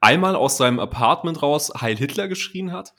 [0.00, 2.94] einmal aus seinem Apartment raus Heil Hitler geschrien hat.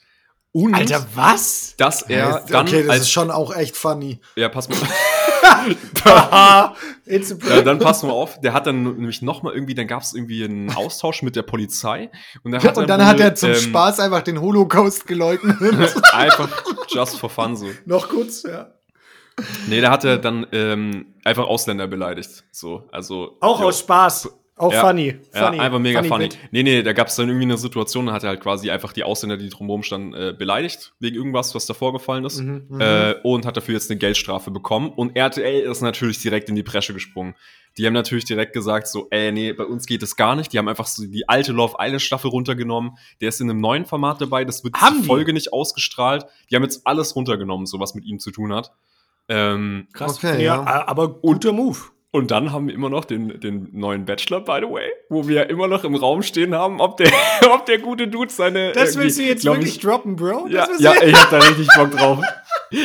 [0.52, 1.74] Und Alter, was?
[1.78, 4.20] dass er okay, dann das ist als schon auch echt funny.
[4.36, 4.78] ja, pass mal,
[6.04, 10.14] ja, dann pass mal auf, der hat dann nämlich noch mal irgendwie, dann gab es
[10.14, 12.10] irgendwie einen Austausch mit der Polizei
[12.42, 15.06] und dann hat Und er, dann wohl, hat er zum ähm, Spaß einfach den Holocaust
[15.06, 15.56] geleugnet.
[16.12, 16.48] einfach
[16.88, 17.66] just for fun so.
[17.84, 18.70] Noch kurz, ja.
[19.68, 23.66] Nee, da hat er dann ähm, einfach Ausländer beleidigt, so, also Auch jo.
[23.66, 24.28] aus Spaß.
[24.56, 24.86] Auch Ja.
[24.86, 25.16] funny.
[25.34, 25.58] Ja, funny.
[25.58, 26.28] einfach mega funny.
[26.28, 26.38] Bit.
[26.52, 28.92] Nee, nee, da gab es dann irgendwie eine Situation, da hat er halt quasi einfach
[28.92, 32.40] die Ausländer, die drumherum standen, äh, beleidigt, wegen irgendwas, was da vorgefallen ist.
[32.40, 32.80] Mhm.
[32.80, 34.90] Äh, und hat dafür jetzt eine Geldstrafe bekommen.
[34.90, 37.34] Und RTL ist natürlich direkt in die Bresche gesprungen.
[37.76, 40.52] Die haben natürlich direkt gesagt, so, ey, nee, bei uns geht es gar nicht.
[40.52, 42.92] Die haben einfach so die alte Love Island Staffel runtergenommen.
[43.20, 45.06] Der ist in einem neuen Format dabei, das wird Haben die die?
[45.08, 46.26] Folge nicht ausgestrahlt.
[46.48, 48.70] Die haben jetzt alles runtergenommen, so was mit ihm zu tun hat.
[49.28, 50.16] Ähm, Krass.
[50.18, 50.86] Okay, ja, ja.
[50.86, 51.78] aber guter Move.
[52.14, 55.50] Und dann haben wir immer noch den, den neuen Bachelor, by the way, wo wir
[55.50, 57.10] immer noch im Raum stehen haben, ob der,
[57.52, 58.70] ob der gute Dude seine.
[58.72, 60.46] Das willst du jetzt wirklich Ich, droppen, Bro?
[60.48, 62.20] ja, ja, ich hab da richtig Bock drauf.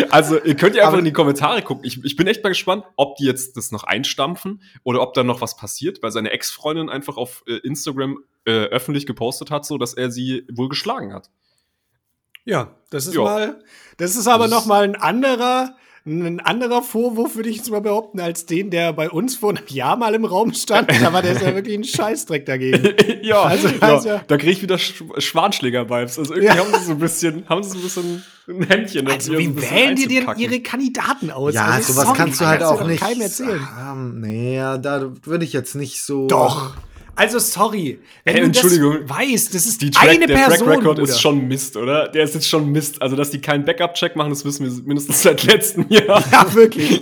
[0.09, 1.83] Also, ihr könnt ja einfach Aber- in die Kommentare gucken.
[1.85, 5.23] Ich, ich bin echt mal gespannt, ob die jetzt das noch einstampfen oder ob da
[5.23, 9.77] noch was passiert, weil seine Ex-Freundin einfach auf äh, Instagram äh, öffentlich gepostet hat, so
[9.77, 11.29] dass er sie wohl geschlagen hat.
[12.45, 13.21] Ja, das ist Ja.
[13.23, 13.63] mal,
[13.97, 15.75] das ist aber Das noch ist- mal ein anderer,
[16.09, 19.63] ein anderer Vorwurf, würde ich jetzt mal behaupten, als den, der bei uns vor einem
[19.67, 20.89] Jahr mal im Raum stand.
[21.01, 22.89] Da war der ja wirklich ein Scheißdreck dagegen.
[23.21, 26.19] ja, Also- ja, also- da kriege ich wieder Sch Schwanschläger-Vibes.
[26.19, 26.57] Also irgendwie Ja.
[26.63, 29.07] haben sie so ein bisschen, haben sie so ein bisschen ein Händchen.
[29.07, 31.53] Also, wie so wählen die denn ihre Kandidaten aus?
[31.53, 32.99] Ja, also, sowas sorry, kannst du halt kannst auch nicht.
[33.01, 33.67] keinem erzählen.
[33.79, 36.27] Ähm, nee, da würde ich jetzt nicht so.
[36.27, 36.73] Doch.
[37.19, 37.99] Also, sorry.
[38.23, 39.09] Wenn Ey, du das Entschuldigung.
[39.09, 41.03] weißt, das ist Die Track, eine der Person, Track Record Bruder.
[41.11, 42.07] ist schon Mist, oder?
[42.07, 43.01] Der ist jetzt schon Mist.
[43.01, 46.23] Also, dass die keinen Backup-Check machen, das wissen wir mindestens seit letztem Jahr.
[46.31, 47.01] Ja, wirklich.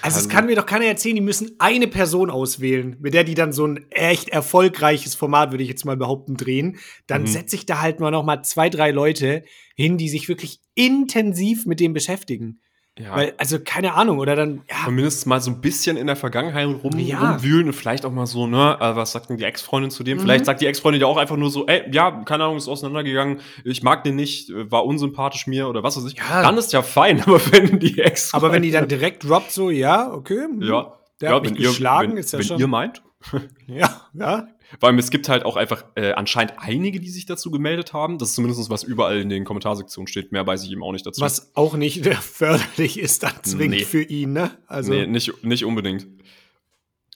[0.00, 3.34] Also, es kann mir doch keiner erzählen, die müssen eine Person auswählen, mit der die
[3.34, 6.78] dann so ein echt erfolgreiches Format, würde ich jetzt mal behaupten, drehen.
[7.06, 7.26] Dann Mhm.
[7.26, 9.42] setze ich da halt mal noch mal zwei, drei Leute
[9.76, 12.60] hin, die sich wirklich intensiv mit dem beschäftigen.
[12.98, 13.14] Ja.
[13.14, 16.16] Weil, also, keine Ahnung, oder dann, ja, Und mindestens mal so ein bisschen in der
[16.16, 17.32] Vergangenheit rum, Ja.
[17.32, 20.18] rumwühlen und vielleicht auch mal so, ne, äh, was sagt denn die Ex-Freundin zu dem?
[20.18, 20.22] Mhm.
[20.22, 23.40] Vielleicht sagt die Ex-Freundin ja auch einfach nur so, ey, ja, keine Ahnung, ist auseinandergegangen,
[23.64, 26.18] ich mag den nicht, äh, war unsympathisch mir oder was weiß ich.
[26.18, 26.42] Ja.
[26.42, 28.34] Dann ist ja fein, aber wenn die Ex.
[28.34, 30.44] aber wenn die dann direkt droppt, so, ja, okay.
[30.50, 32.58] hm, Ja, Der ja, hat mich wenn ihr, geschlagen, wenn, ist ja wenn schon.
[32.58, 33.02] ihr meint.
[33.66, 34.46] Ja, ja.
[34.78, 38.18] Vor allem, es gibt halt auch einfach äh, anscheinend einige, die sich dazu gemeldet haben.
[38.18, 40.30] Das ist zumindest was überall in den Kommentarsektionen steht.
[40.30, 41.20] Mehr weiß ich eben auch nicht dazu.
[41.22, 43.84] Was auch nicht förderlich ist, dann zwingend Nee.
[43.84, 44.50] für ihn, ne?
[44.66, 46.06] Also, nee, nicht, nicht unbedingt.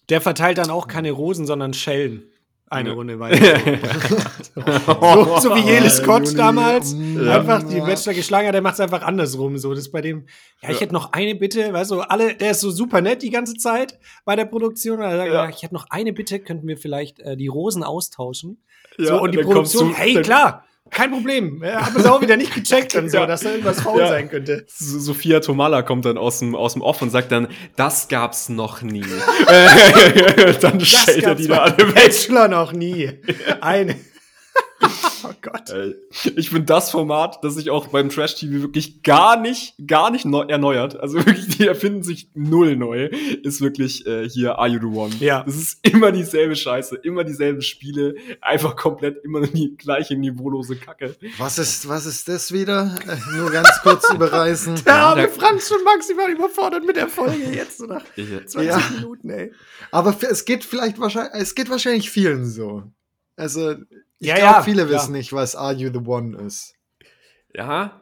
[0.09, 2.25] der verteilt dann auch keine Rosen, sondern Schellen.
[2.73, 2.95] Eine Ja.
[2.95, 3.59] Runde weiter.
[4.55, 6.95] so, so wie Scott Juni, damals.
[6.95, 7.85] mm, Einfach die ja.
[7.85, 9.59] Bachelor geschlagen hat, der macht es einfach andersrum.
[9.59, 10.27] So, das ist bei dem,
[10.63, 10.81] ja, ich Ja.
[10.83, 13.99] hätte noch eine Bitte, weißt du, alle, der ist so super nett die ganze Zeit
[14.25, 14.99] bei der Produktion.
[15.01, 15.45] Und sagt, Ja.
[15.45, 15.49] ja.
[15.49, 18.63] ich hätte noch eine Bitte, könnten wir vielleicht äh, die Rosen austauschen.
[18.99, 21.63] Ja, so, und die Produktion, du- hey, dann- klar, kein Problem.
[21.65, 24.09] Ja, haben wir auch wieder nicht gecheckt und so, dass da irgendwas faul Ja.
[24.09, 24.67] sein könnte.
[24.69, 28.49] So- Sophia Tomala kommt dann aus dem, aus dem Off und sagt dann, das gab's
[28.49, 29.03] noch nie.
[30.61, 31.95] Dann Das stellt er die da alle weg.
[31.95, 33.11] Bachelor noch nie.
[33.61, 33.97] Eine.
[35.25, 35.71] oh Gott.
[35.71, 35.95] Ey,
[36.37, 40.25] Ich finde das Format, das sich auch beim Trash TV wirklich gar nicht, gar nicht
[40.25, 40.99] neu erneuert.
[40.99, 43.07] Also wirklich, die erfinden sich null neu.
[43.43, 45.15] Ist wirklich äh, hier Are You the One?
[45.21, 45.43] Ja.
[45.45, 51.17] Das ist immer dieselbe Scheiße, immer dieselben Spiele, einfach komplett immer die gleiche niveaulose Kacke.
[51.39, 52.95] Was ist, was ist das wieder?
[53.07, 54.75] Äh, nur ganz kurz überreißen.
[54.85, 58.83] Der arme Franz schon maximal überfordert mit der Folge jetzt so nach Ich, 20 Ja.
[58.97, 59.53] Minuten, ey.
[59.91, 62.83] Aber es geht vielleicht wahrscheinlich, es geht wahrscheinlich vielen so.
[63.37, 63.77] Also,
[64.23, 64.89] ich Ja, glaube, ja, viele ja.
[64.91, 66.75] wissen nicht, was Are You the One ist.
[67.55, 67.99] ja,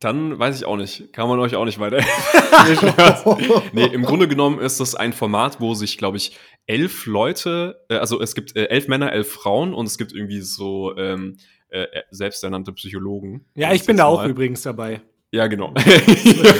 [0.00, 1.12] dann weiß ich auch nicht.
[1.12, 1.98] Kann man euch auch nicht weiter.
[3.72, 7.96] nee, im Grunde genommen ist das ein Format, wo sich, glaube ich, elf Leute, äh,
[7.96, 11.36] also es gibt äh, elf Männer, elf Frauen und es gibt irgendwie so ähm,
[11.68, 13.46] äh, äh, selbsternannte Psychologen.
[13.54, 14.30] Ja, ich bin da auch Mal.
[14.30, 15.02] übrigens dabei.
[15.34, 15.72] Ja, genau.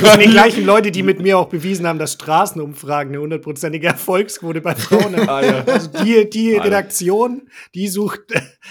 [0.02, 3.86] Das sind die gleichen Leute, die mit mir auch bewiesen haben, dass Straßenumfragen eine hundertprozentige
[3.86, 5.28] Erfolgsquote bei Frauen haben.
[5.32, 5.64] Ah, ja.
[5.64, 6.64] Also die, die Alter.
[6.66, 7.42] Redaktion,
[7.74, 8.20] die sucht.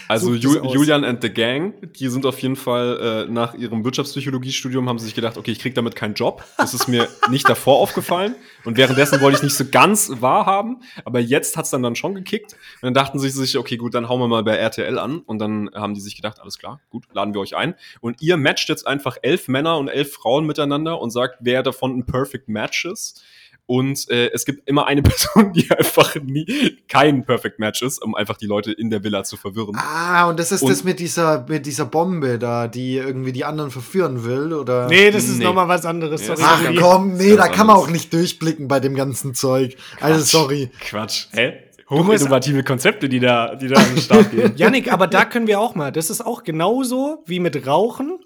[0.07, 0.73] Also sucht Ju.
[0.73, 5.05] Julian and the Gang, die sind auf jeden Fall äh, nach ihrem Wirtschaftspsychologiestudium haben sie
[5.05, 6.43] sich gedacht, okay, ich krieg damit keinen Job.
[6.57, 8.35] Das ist mir nicht davor aufgefallen.
[8.65, 10.81] Und währenddessen wollte ich nicht so ganz wahrhaben.
[11.05, 12.53] Aber jetzt hat's dann dann schon gekickt.
[12.53, 15.19] Und dann dachten sie sich, okay, gut, dann hauen wir mal bei RTL an.
[15.19, 17.75] Und dann haben die sich gedacht, alles klar, gut, laden wir euch ein.
[18.01, 21.97] Und ihr matcht jetzt einfach elf Männer und elf Frauen miteinander und sagt, wer davon
[21.97, 23.21] ein Perfect Match ist.
[23.67, 28.15] Und äh, es gibt immer eine Person, die einfach nie kein Perfect Match ist, um
[28.15, 29.77] einfach die Leute in der Villa zu verwirren.
[29.77, 33.45] Ah, und das ist Und- das mit dieser, mit dieser Bombe da, die irgendwie die
[33.45, 34.87] anderen verführen will, oder?
[34.87, 35.45] Nee, das ist Nee.
[35.45, 36.27] noch mal was anderes.
[36.27, 36.49] Ja, Sorry.
[36.77, 39.77] Ach komm, nee, da kann man auch nicht durchblicken bei dem ganzen Zeug.
[40.01, 40.27] Also Quatsch.
[40.31, 40.69] sorry.
[40.81, 41.27] Quatsch.
[41.31, 41.53] Hä?
[41.89, 44.53] Hochinnovative Konzepte, die da, die da an den Start gehen.
[44.57, 45.91] Yannick, aber da können wir auch mal.
[45.91, 48.17] Das ist auch genauso wie mit Rauchen.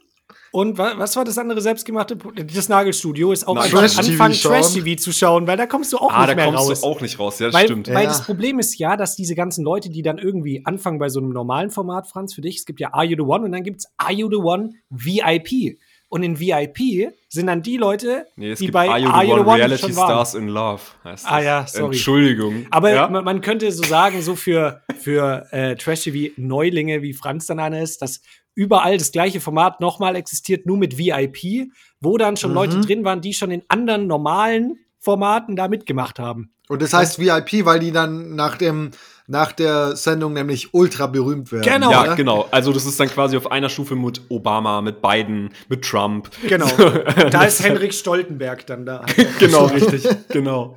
[0.55, 2.15] Und wa was war das andere selbstgemachte?
[2.15, 4.33] Das Nagelstudio ist auch Na, einfach anfangen.
[4.33, 6.79] Trash-TV zu schauen, weil da kommst du auch ah, nicht da mehr kommst raus.
[6.79, 7.39] du auch nicht raus.
[7.39, 7.89] Ja, das weil, stimmt.
[7.89, 8.07] weil Ja.
[8.07, 11.31] das Problem ist ja, dass diese ganzen Leute, die dann irgendwie anfangen bei so einem
[11.31, 13.81] normalen Format, Franz, für dich, es gibt ja Are You the One und dann gibt
[13.81, 15.77] es Are You the One VIP.
[16.07, 19.11] Und in VIP sind dann die Leute, Nee, es die gibt bei Are You the
[19.13, 19.91] Are You One the One Reality.
[19.91, 20.81] Stars in Love.
[21.03, 21.31] Heißt das.
[21.33, 21.87] Ah ja, sorry.
[21.87, 22.65] Entschuldigung.
[22.71, 23.09] Aber ja?
[23.09, 28.01] man, man könnte so sagen, so für, für äh, Trash-TV-Neulinge, wie Franz dann einer ist,
[28.01, 28.21] dass
[28.55, 32.55] überall das gleiche Format nochmal existiert, nur mit VIP, wo dann schon Mhm.
[32.55, 36.51] Leute drin waren, die schon in anderen normalen Formaten da mitgemacht haben.
[36.67, 38.89] Und das heißt VIP, weil die dann nach dem,
[39.27, 41.63] nach der Sendung nämlich ultra berühmt werden.
[41.63, 41.91] Genau.
[41.91, 42.15] ja, oder?
[42.15, 42.47] genau.
[42.49, 46.31] Also das ist dann quasi auf einer Stufe mit Obama, mit Biden, mit Trump.
[46.47, 46.65] Genau.
[47.29, 49.05] Da ist Henrik Stoltenberg dann da.
[49.39, 50.07] genau, richtig.
[50.29, 50.75] Genau.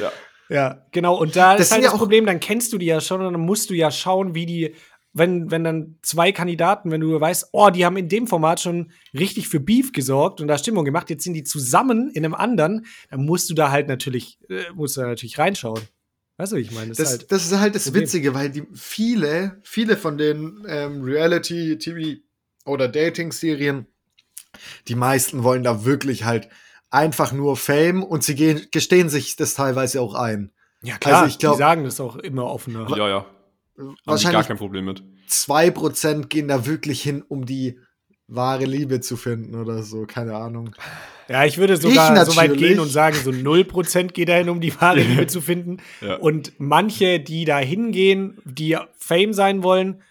[0.00, 0.10] Ja.
[0.48, 1.16] Ja, genau.
[1.16, 3.32] Und da Das ist halt ja das Problem, dann kennst du die ja schon und
[3.32, 4.74] dann musst du ja schauen, wie die,
[5.16, 8.92] wenn, wenn dann zwei Kandidaten, wenn du weißt, oh, die haben in dem Format schon
[9.14, 12.84] richtig für Beef gesorgt und da Stimmung gemacht, jetzt sind die zusammen in einem anderen,
[13.10, 15.80] dann musst du da halt natürlich, äh, musst du da natürlich reinschauen.
[16.36, 16.88] Weißt du, wie ich meine?
[16.88, 17.94] Das, Das, ist halt, das ist halt das.
[17.94, 22.20] Witzige, weil die viele, viele von den ähm, Reality-TV
[22.66, 23.86] oder Dating-Serien,
[24.88, 26.50] die meisten wollen da wirklich halt
[26.90, 30.52] einfach nur Fame und sie gehen, gestehen sich das teilweise auch ein.
[30.82, 32.86] Ja, klar, Also ich glaub- die sagen das auch immer offener.
[32.94, 33.26] Ja, ja.
[33.78, 35.02] Habe ich gar Wahrscheinlich kein Problem mit.
[35.28, 37.78] 2% gehen da wirklich hin, um die
[38.28, 40.74] wahre Liebe zu finden oder so, keine Ahnung.
[41.28, 44.60] Ja, ich würde sogar Ich so weit gehen und sagen, so 0% geht dahin, um
[44.60, 45.78] die wahre Liebe zu finden.
[46.00, 46.16] Ja.
[46.16, 50.02] Und manche, die da hingehen, die Fame sein wollen,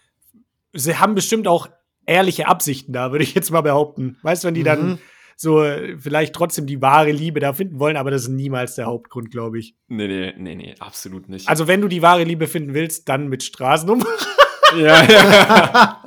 [0.72, 1.68] sie haben bestimmt auch
[2.06, 4.16] ehrliche Absichten da, würde ich jetzt mal behaupten.
[4.22, 4.98] Weißt du, wenn die dann Mhm.
[5.36, 5.62] So
[5.98, 9.58] vielleicht trotzdem die wahre Liebe da finden wollen, aber das ist niemals der Hauptgrund, glaube
[9.58, 9.74] ich.
[9.86, 11.46] Nee, nee, nee, nee, absolut nicht.
[11.48, 14.06] Also, wenn du die wahre Liebe finden willst, dann mit Straßennummer.
[14.78, 16.02] ja, ja.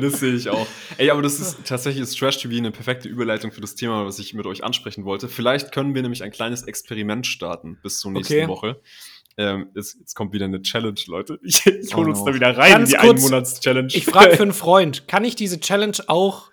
[0.00, 0.66] das sehe ich auch.
[0.98, 4.18] Ey, aber das ist tatsächlich ist Trash TV eine perfekte Überleitung für das Thema, was
[4.18, 5.28] ich mit euch ansprechen wollte.
[5.28, 8.48] Vielleicht können wir nämlich ein kleines Experiment starten bis zur nächsten Okay.
[8.48, 8.80] Woche.
[9.38, 11.40] Ähm, jetzt, jetzt kommt wieder eine Challenge, Leute.
[11.42, 12.26] Ich, ich hole Oh uns no.
[12.26, 13.88] da wieder rein Ganz in die Einmonats-Challenge.
[13.94, 16.51] Ich frage für einen Freund, kann ich diese Challenge auch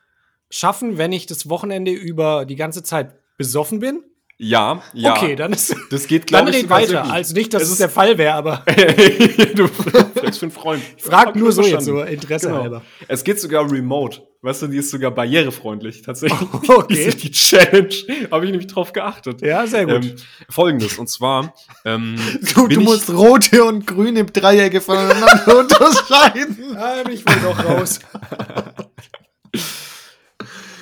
[0.50, 4.04] schaffen, wenn ich das Wochenende über die ganze Zeit besoffen bin?
[4.42, 5.12] ja, ja.
[5.18, 5.76] Okay, dann ist.
[5.90, 7.02] das geht, Dann glaube ich, red weiter.
[7.04, 7.12] gut.
[7.12, 8.64] Also nicht, dass Es es, der Fall wäre, aber
[9.56, 10.82] du fragst für einen Freund.
[10.98, 12.62] frag Hab nur so jetzt so Interesse Genau.
[12.62, 12.82] halber.
[13.10, 14.22] Es geht sogar remote.
[14.42, 16.40] Weißt du, die ist sogar barrierefreundlich, tatsächlich.
[16.70, 17.10] Okay.
[17.12, 17.90] Die, die Challenge.
[18.32, 19.42] Habe ich nämlich drauf geachtet.
[19.42, 20.06] Ja, sehr gut.
[20.06, 20.16] Ähm,
[20.50, 22.16] Folgendes, und zwar, ähm,
[22.56, 26.56] Du, du ich- musst rote und grüne Dreiecke voneinander unterscheiden.
[27.04, 28.00] bin ich wohl doch raus.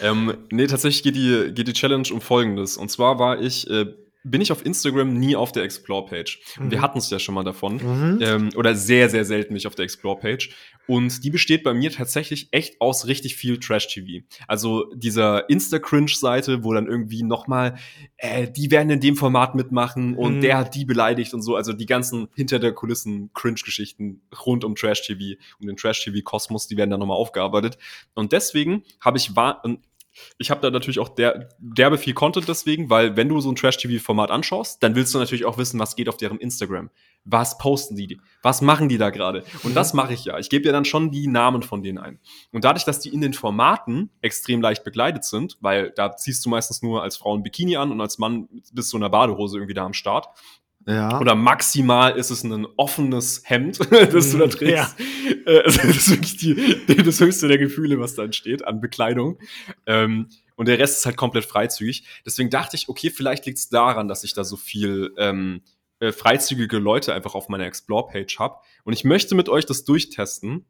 [0.02, 2.78] Ähm, nee, tatsächlich geht die, geht die Challenge um Folgendes.
[2.78, 3.86] Und zwar war ich, äh,
[4.30, 6.40] bin ich auf Instagram nie auf der Explore-Page.
[6.60, 6.82] Und Wir Mhm.
[6.82, 7.76] hatten es ja schon mal davon.
[7.78, 8.20] Mhm.
[8.22, 10.50] Ähm, oder sehr, sehr selten nicht auf der Explore-Page.
[10.88, 14.26] Und die besteht bei mir tatsächlich echt aus richtig viel Trash-TV.
[14.48, 17.76] Also dieser Insta-Cringe-Seite, wo dann irgendwie nochmal,
[18.18, 20.42] äh, die werden in dem Format mitmachen und Mhm.
[20.42, 21.56] der hat die beleidigt und so.
[21.56, 26.90] Also die ganzen hinter der Kulissen Cringe-Geschichten rund um Trash-TV, um den Trash-TV-Kosmos, die werden
[26.92, 27.78] dann nochmal aufgearbeitet.
[28.13, 29.80] Und deswegen habe ich war und
[30.38, 33.56] ich habe da natürlich auch der, derbe viel Content deswegen, weil wenn du so ein
[33.56, 36.90] Trash-TV-Format anschaust, dann willst du natürlich auch wissen, was geht auf deren Instagram.
[37.26, 38.20] Was posten die?
[38.42, 39.44] Was machen die da gerade?
[39.64, 40.38] Und das mache ich ja.
[40.40, 42.20] Ich gebe ja dann schon die Namen von denen ein.
[42.52, 46.50] Und dadurch, dass die in den Formaten extrem leicht begleitet sind, weil da ziehst du
[46.50, 49.58] meistens nur als Frau ein Bikini an und als Mann bist du in einer Badehose
[49.58, 50.28] irgendwie da am Start.
[50.88, 51.19] Ja.
[51.19, 54.95] Oder maximal ist es ein offenes Hemd, das du da Mhm, trägst.
[55.45, 59.38] Äh, Also das ist wirklich die, das höchste der Gefühle, was da entsteht an Bekleidung.
[59.86, 62.06] Ähm, und der Rest ist halt komplett freizügig.
[62.26, 65.62] Deswegen dachte ich, okay, vielleicht liegt es daran, dass ich da so viel ähm,
[66.00, 68.60] äh, freizügige Leute einfach auf meiner Explore-Page habe.
[68.84, 70.65] Und ich möchte mit euch das durchtesten.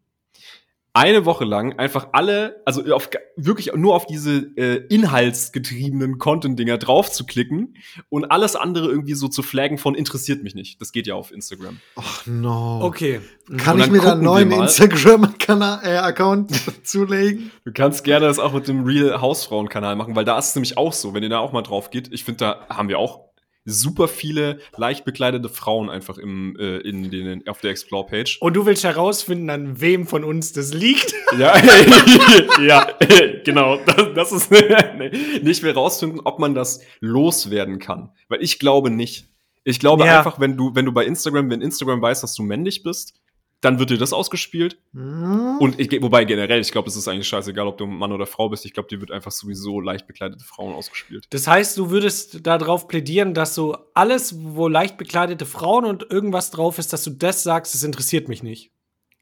[0.97, 7.11] Eine Woche lang einfach alle, also auf, wirklich nur auf diese äh, inhaltsgetriebenen Content-Dinger drauf
[7.11, 7.75] zu klicken
[8.09, 10.81] und alles andere irgendwie so zu flaggen von interessiert mich nicht.
[10.81, 11.77] Das geht ja auf Instagram.
[11.95, 12.79] Ach no.
[12.83, 13.21] Okay.
[13.57, 14.51] Kann ich mir da einen neuen.
[14.51, 16.51] Instagram-Account
[16.83, 17.51] zulegen?
[17.63, 20.77] Du kannst gerne das auch mit dem Real Hausfrauen-Kanal machen, weil da ist es nämlich
[20.77, 22.11] auch so, wenn ihr da auch mal drauf geht.
[22.11, 23.26] Ich finde, da haben wir auch
[23.69, 28.37] super viele leicht bekleidete Frauen einfach im, äh, in den, auf der Explore-Page.
[28.39, 31.13] Und du willst herausfinden, an wem von uns das liegt?
[31.37, 31.53] Ja,
[32.65, 32.87] ja,
[33.43, 33.77] genau.
[33.85, 35.11] Das, das ist nee,
[35.43, 38.11] nicht mehr rausfinden, ob man das loswerden kann.
[38.29, 39.27] Weil ich glaube nicht.
[39.65, 40.19] Ich glaube Ja.
[40.19, 43.19] einfach, wenn du, wenn du bei Instagram, wenn Instagram weiß, dass du männlich bist,
[43.61, 44.77] dann wird dir das ausgespielt.
[44.93, 45.57] Hm?
[45.59, 48.49] Und ich, wobei generell, ich glaube, es ist eigentlich scheißegal, ob du Mann oder Frau
[48.49, 48.65] bist.
[48.65, 51.25] Ich glaube, dir wird einfach sowieso leicht bekleidete Frauen ausgespielt.
[51.31, 56.51] Das heißt, du würdest darauf plädieren, dass so alles, wo leicht bekleidete Frauen und irgendwas
[56.51, 58.71] drauf ist, dass du das sagst, das interessiert mich nicht.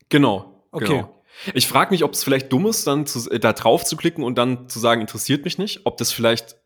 [0.09, 0.67] Genau.
[0.71, 0.85] Okay.
[0.87, 1.23] Genau.
[1.53, 4.23] Ich frage mich, ob es vielleicht dumm ist, dann zu, äh, da drauf zu klicken
[4.23, 5.81] und dann zu sagen, interessiert mich nicht.
[5.85, 6.57] Ob das vielleicht,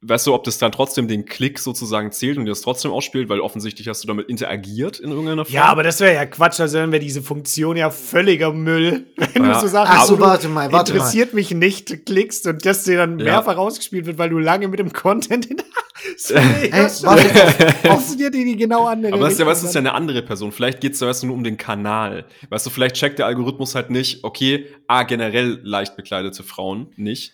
[0.00, 3.28] weißt du, ob das dann trotzdem den Klick sozusagen zählt und dir das trotzdem ausspielt,
[3.28, 5.54] weil offensichtlich hast du damit interagiert in irgendeiner Form.
[5.54, 9.06] Ja, aber das wäre ja Quatsch, also dann wäre diese Funktion ja völliger Müll.
[9.34, 9.54] Wenn Ja.
[9.54, 10.98] du so Sachen Ach so, warte mal, warte mal.
[10.98, 13.24] interessiert mich nicht klickst und das dir dann Ja.
[13.24, 15.56] mehrfach ausgespielt wird, weil du lange mit dem Content in
[16.30, 19.74] Ey, warte, funktioniert die, die genau andere Aber das ist ja, weißt du, das ist
[19.74, 20.52] ja eine andere Person.
[20.52, 22.24] Vielleicht geht es da weißt du, nur um den Kanal.
[22.50, 27.32] Weißt du, vielleicht checkt der Algorithmus halt nicht, okay, ah, generell leicht bekleidete Frauen nicht.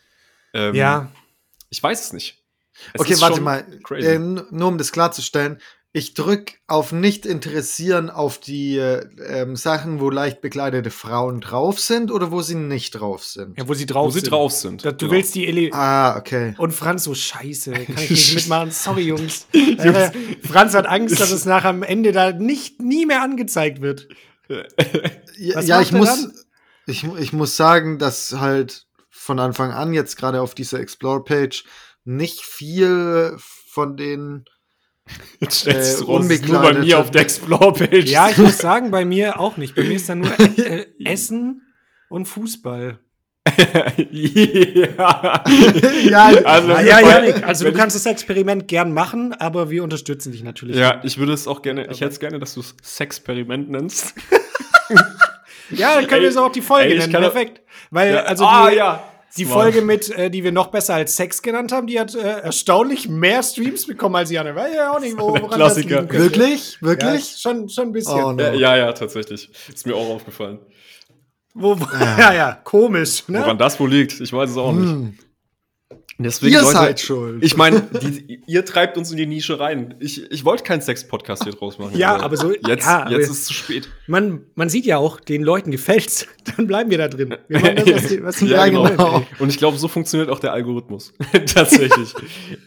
[0.54, 1.10] Ähm, Ja,
[1.70, 2.42] Ich weiß es nicht.
[2.92, 3.64] Es Okay, warte mal.
[3.90, 5.58] Äh, nur um das klarzustellen.
[5.96, 11.78] Ich drück auf nicht interessieren auf die äh, ähm, Sachen, wo leicht bekleidete Frauen drauf
[11.78, 13.56] sind oder wo sie nicht drauf sind.
[13.56, 14.30] ja, wo sie drauf wo sie sind.
[14.32, 14.84] drauf sind.
[14.84, 15.12] Da, du Genau.
[15.12, 16.54] willst die Ele Ah, okay.
[16.58, 18.72] Und Franz so, scheiße, kann ich nicht mitmachen.
[18.72, 19.46] Sorry, Jungs.
[19.52, 20.10] Äh,
[20.42, 24.08] Franz hat Angst, dass es nachher am Ende da nicht nie mehr angezeigt wird.
[24.48, 26.32] Ja, Was ja macht ich er muss, dann?
[26.86, 31.64] ich, ich muss sagen, dass halt von Anfang an jetzt gerade auf dieser Explore-Page
[32.04, 34.44] nicht viel von den
[35.40, 38.10] Jetzt stellt Äh, es ist nur bei mir auf der Explore-Page.
[38.10, 39.74] Ja, ich muss sagen, bei mir auch nicht.
[39.74, 41.62] Bei mir ist da nur äh, Essen
[42.08, 42.98] und Fußball.
[44.10, 45.44] ja.
[46.04, 50.32] Ja, also, Ja, ja, Janik, also du kannst das Experiment gern machen, aber wir unterstützen
[50.32, 50.76] dich natürlich.
[50.76, 53.68] Ich, ja, ich würde es auch gerne, ich hätte es gerne, dass du es Sexperiment
[53.68, 54.14] nennst.
[55.70, 57.12] Ja, dann können Ey, wir so auch die Folge ey, nennen.
[57.12, 57.60] Perfekt.
[57.90, 59.02] Weil, also ah, die, ja.
[59.36, 59.44] Die.
[59.44, 63.08] Folge mit, äh, die wir noch besser als Sex genannt haben, die hat äh, erstaunlich
[63.08, 64.56] mehr Streams bekommen als die andere.
[64.56, 66.02] Weiß ja auch nicht, wo, woran Klassiker.
[66.02, 66.24] das könnte.
[66.24, 66.78] Wirklich?
[66.80, 67.36] Ja, Wirklich?
[67.38, 68.22] schon, schon ein bisschen.
[68.22, 68.42] Oh, no.
[68.42, 69.50] Ja, ja, ja, tatsächlich.
[69.72, 70.58] Ist mir auch aufgefallen.
[71.54, 72.32] Wo, wo, ja.
[72.34, 73.28] ja, komisch.
[73.28, 73.40] Ne?
[73.40, 75.23] Woran das wohl liegt, ich weiß es auch nicht.
[76.18, 77.42] Deswegen, Ihr Leute, seid schuld.
[77.44, 77.88] Ich meine,
[78.46, 79.94] ihr treibt uns in die Nische rein.
[79.98, 81.98] Ich, ich wollte keinen Sex-Podcast hier draus machen.
[81.98, 83.88] Ja, aber so- Jetzt, ja, jetzt ist es zu spät.
[84.06, 86.26] Man, man sieht ja auch, den Leuten gefällt's.
[86.56, 87.34] Dann bleiben wir da drin.
[87.48, 88.84] Wir machen das, was die, was die Ja, genau.
[88.84, 89.26] wollen.
[89.40, 91.12] Und ich glaube, so funktioniert auch der Algorithmus.
[91.52, 92.14] Tatsächlich.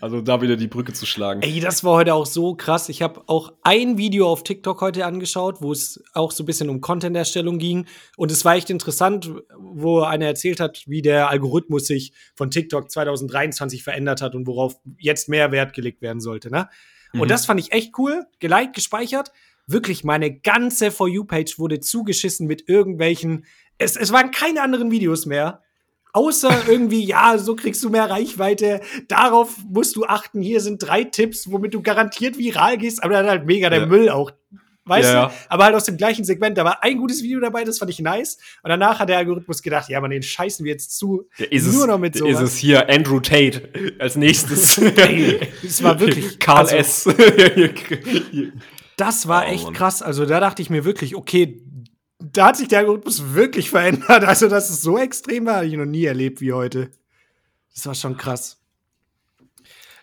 [0.02, 1.42] Also da wieder die Brücke zu schlagen.
[1.42, 2.90] Ey, das war heute auch so krass.
[2.90, 6.70] Ich habe auch ein Video auf TikTok heute angeschaut, wo es auch so ein bisschen
[6.70, 7.86] um Content-Erstellung ging.
[8.18, 12.92] Und es war echt interessant, wo einer erzählt hat, wie der Algorithmus sich von TikTok
[13.38, 16.50] 2023 verändert hat und worauf jetzt mehr Wert gelegt werden sollte.
[16.52, 16.70] Ne?
[17.14, 17.22] Mhm.
[17.22, 18.26] Und das fand ich echt cool.
[18.40, 19.32] Geliked, gespeichert.
[19.68, 23.46] Wirklich, meine ganze For You-Page wurde zugeschissen mit irgendwelchen.
[23.78, 25.62] Es, es waren keine anderen Videos mehr.
[26.14, 28.82] Außer irgendwie, ja, so kriegst du mehr Reichweite.
[29.08, 30.42] Darauf musst du achten.
[30.42, 33.04] Hier sind drei Tipps, womit du garantiert viral gehst.
[33.04, 33.86] Aber dann halt mega der Ja.
[33.86, 34.32] Müll auch.
[34.88, 35.34] Weißt Ja, du?
[35.50, 36.58] Aber halt aus dem gleichen Segment.
[36.58, 38.38] Da war ein gutes Video dabei, das fand ich nice.
[38.64, 41.28] Und danach hat der Algorithmus gedacht, ja, man, den scheißen wir jetzt zu.
[41.40, 42.42] Der ist nur es, noch mit sowas.
[42.42, 44.78] ist es hier, Andrew Tate als nächstes.
[45.64, 47.10] Es war wirklich Karl also- S.
[48.96, 49.74] Das war Oh, echt Mann.
[49.74, 50.02] krass.
[50.02, 51.62] Also da dachte ich mir wirklich, okay,
[52.20, 54.24] da hat sich der Algorithmus wirklich verändert.
[54.24, 56.90] Also, dass es so extrem war, habe ich noch nie erlebt wie heute.
[57.76, 58.60] Das war schon krass.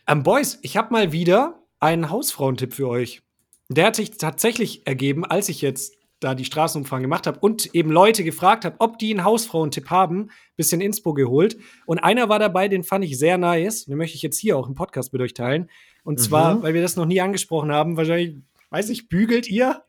[0.06, 3.22] Ähm, Boys, ich habe mal wieder einen Hausfrauentipp für euch.
[3.68, 7.90] Der hat sich tatsächlich ergeben, als ich jetzt da die Straßenumfragen gemacht habe und eben
[7.90, 11.56] Leute gefragt habe, ob die einen Hausfrauentipp haben, bisschen Inspo geholt.
[11.86, 13.84] Und einer war dabei, den fand ich sehr nice.
[13.86, 15.68] Den möchte ich jetzt hier auch im Podcast mit euch teilen.
[16.02, 18.36] Und zwar, weil wir das noch nie angesprochen haben, wahrscheinlich,
[18.70, 19.82] weiß ich, bügelt ihr?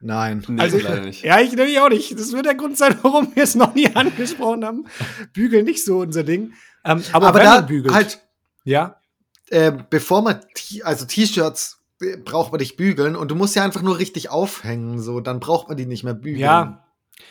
[0.00, 0.44] Nein.
[0.48, 1.22] Nee, Also, leider nicht.
[1.24, 2.12] Ja, ich nämlich auch nicht.
[2.18, 4.86] Das wird der Grund sein, warum wir es noch nie angesprochen haben.
[5.32, 6.52] Bügeln nicht so unser Ding.
[6.84, 7.94] Ähm, aber, Aber wenn da man bügelt.
[7.94, 8.22] halt,
[8.64, 9.00] Ja.
[9.48, 11.82] äh, bevor man, T also T-Shirts
[12.24, 15.68] braucht man nicht bügeln und du musst ja einfach nur richtig aufhängen, so, dann braucht
[15.68, 16.40] man die nicht mehr bügeln.
[16.40, 16.84] Ja.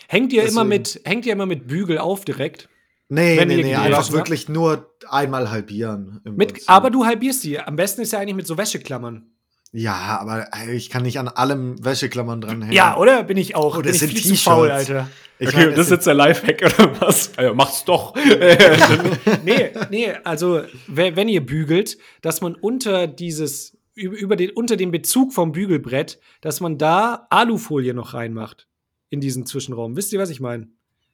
[0.07, 2.69] Hängt ihr immer mit, hängt ihr immer mit Bügel auf direkt?
[3.07, 4.15] Nee, Wenn nee, nee, einfach ne?
[4.15, 6.21] wirklich nur einmal halbieren.
[6.23, 6.69] Mit, Prinzip.
[6.69, 7.59] aber du halbierst sie.
[7.59, 9.27] Am besten ist ja eigentlich mit so Wäscheklammern.
[9.71, 12.73] Ja, aber ich kann nicht an allem Wäscheklammern dranhängen.
[12.73, 13.23] Ja, oder?
[13.23, 13.75] Bin ich auch.
[13.77, 15.07] Oh, Bin das sind viel faul, Alter.
[15.37, 17.31] Ich Okay, meine, das ist jetzt der Lifehack oder was?
[17.37, 18.15] Ja, macht's doch.
[19.43, 24.75] nee, nee, also we- wenn ihr bügelt, dass man unter dieses, über, über den, unter
[24.77, 28.67] dem Bezug vom Bügelbrett, dass man da Alufolie noch reinmacht
[29.09, 29.95] in diesen Zwischenraum.
[29.95, 30.67] Wisst ihr, was ich meine?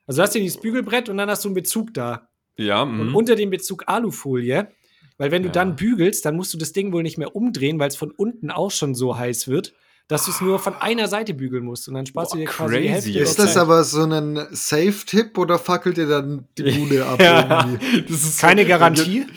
[0.08, 2.28] Also hast du dieses Bügelbrett und dann hast du einen Bezug da.
[2.58, 3.16] Ja, Und mhm.
[3.16, 4.68] unter dem Bezug Alufolie,
[5.18, 5.54] weil wenn du Ja.
[5.54, 8.50] dann bügelst, dann musst du das Ding wohl nicht mehr umdrehen, weil es von unten
[8.52, 9.74] auch schon so heiß wird,
[10.08, 12.50] dass du es nur von einer Seite bügeln musst und dann sparst Boah, du dir
[12.50, 12.92] quasi die crazy.
[13.14, 13.62] Hälfte Ist das Zeit.
[13.62, 18.02] aber so ein Safe-Tipp oder fackelt ihr dann die Bude ab ja, irgendwie?
[18.02, 19.26] das ist Keine so- Garantie.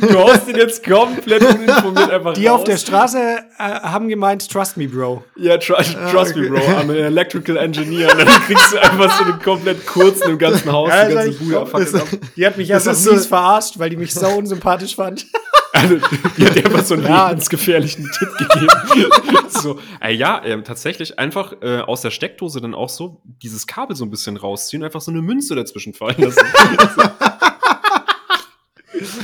[0.00, 2.64] Du haust den jetzt komplett uninformiert einfach Die auf raus.
[2.66, 5.24] der Straße äh, haben gemeint, trust me, Bro.
[5.36, 5.74] Ja, tr
[6.12, 6.48] trust me, okay.
[6.50, 6.58] Bro.
[6.58, 8.12] I'm an electrical engineer.
[8.12, 11.32] Und dann kriegst du einfach so einen komplett kurzen im ganzen Haus, Ja, die ganze
[11.38, 12.08] Bude so- abfackelt das- ab.
[12.36, 15.26] Die hat mich einfach so- mies verarscht, weil die mich so unsympathisch fand.
[15.72, 15.98] Also,
[16.36, 17.28] die hat einfach so einen Ja.
[17.30, 19.08] lebensgefährlichen Tipp gegeben.
[19.48, 23.94] so, äh, ja, ähm, tatsächlich einfach äh, aus der Steckdose dann auch so dieses Kabel
[23.94, 26.40] so ein bisschen rausziehen einfach so eine Münze dazwischen fallen lassen.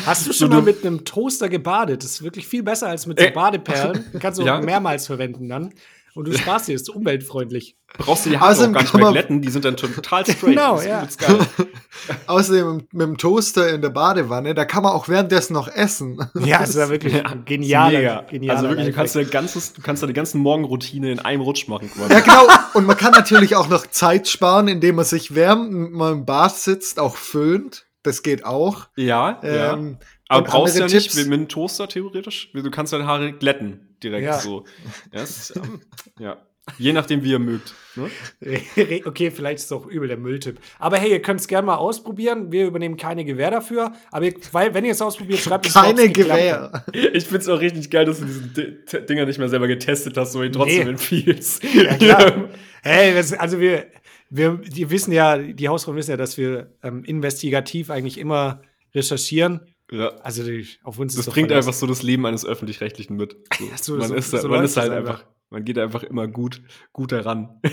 [0.07, 0.65] Hast du So schon mal dumm.
[0.65, 2.03] mit einem Toaster gebadet?
[2.05, 3.31] Das ist wirklich viel besser als mit so Äh.
[3.31, 4.05] Badeperlen.
[4.21, 4.59] Kannst du Ja.
[4.59, 5.73] auch mehrmals verwenden dann.
[6.15, 7.77] Und du sparst dir, ist umweltfreundlich.
[7.99, 9.77] Brauchst du die Haare Außerdem auch gar nicht kann mehr man- glätten, die sind dann
[9.77, 10.41] total straight.
[10.41, 11.39] Genau, Das ist ja.
[12.27, 16.19] Außerdem mit dem Toaster in der Badewanne, da kann man auch währenddessen noch essen.
[16.43, 18.25] Ja, das war wirklich Ja, genial.
[18.49, 21.91] Also wirklich, du kannst, dein ganzes, du kannst deine ganzen Morgenroutine in einem Rutsch machen.
[21.95, 22.13] quasi.
[22.13, 22.47] Ja, genau.
[22.75, 26.57] Und man kann natürlich auch noch Zeit sparen, indem man sich während man im Bad
[26.57, 27.86] sitzt, auch föhnt.
[28.07, 28.89] Das geht auch.
[28.97, 29.75] ja, ja.
[29.75, 29.99] Ähm,
[30.29, 32.51] Aber und brauchst du ja nicht mit, einem Toaster theoretisch.
[32.55, 34.39] Du kannst deine Haare glätten direkt Ja.
[34.39, 34.65] so.
[35.13, 35.81] Ja, ist, ähm,
[36.19, 36.39] ja.
[36.79, 37.75] Je nachdem, wie ihr mögt.
[37.95, 38.11] Ne?
[39.05, 40.59] Okay, vielleicht ist es auch übel der Mülltipp.
[40.81, 42.51] Aber hey, ihr könnt es gerne mal ausprobieren.
[42.51, 43.93] Wir übernehmen keine Gewähr dafür.
[44.11, 46.09] Aber ihr, weil, wenn ihr es ausprobiert, schreibt ob's keine.
[46.11, 46.85] Gewehr.
[46.93, 50.43] Ich find's auch richtig geil, dass du diese Dinger nicht mehr selber getestet hast, so
[50.43, 50.91] ihn trotzdem Nee.
[50.91, 51.63] empfiehlst.
[51.73, 52.49] Ja, klar.
[52.83, 53.87] hey, das, also wir,
[54.31, 58.63] wir die wissen ja, die Hausfrauen wissen ja, dass wir ähm, investigativ eigentlich immer
[58.95, 59.61] recherchieren.
[59.91, 60.09] ja.
[60.23, 63.37] Also die, auf uns Das bringt einfach so das Leben eines Öffentlich-Rechtlichen mit.
[63.59, 63.65] So.
[63.71, 65.31] Ja, so- man so- ist, so man ist halt einfach, einfach.
[65.51, 66.63] man geht einfach immer gut,
[66.93, 67.61] gut heran.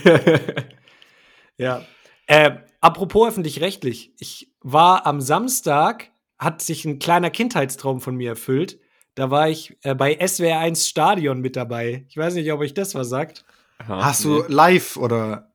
[1.58, 1.86] Ja.
[2.26, 2.52] Äh,
[2.82, 4.14] apropos öffentlich-rechtlich.
[4.20, 8.80] Ich war am Samstag, hat sich ein kleiner Kindheitstraum von mir erfüllt.
[9.16, 12.06] Da war ich äh, bei SWR 1 Stadion mit dabei.
[12.10, 13.46] Ich weiß nicht, ob euch das was sagt.
[13.78, 15.53] Aha, Hast du live oder?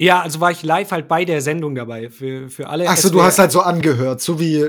[0.00, 2.08] Ja, also war ich live halt bei der Sendung dabei.
[2.08, 2.88] Für, für alle.
[2.88, 4.68] Achso, du SWR hast halt so angehört, so wie so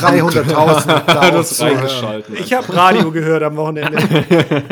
[0.00, 1.76] 300.000 da Du auch hast zuhören.
[1.76, 2.36] reingeschalten.
[2.36, 3.98] Ich habe Radio gehört am Wochenende.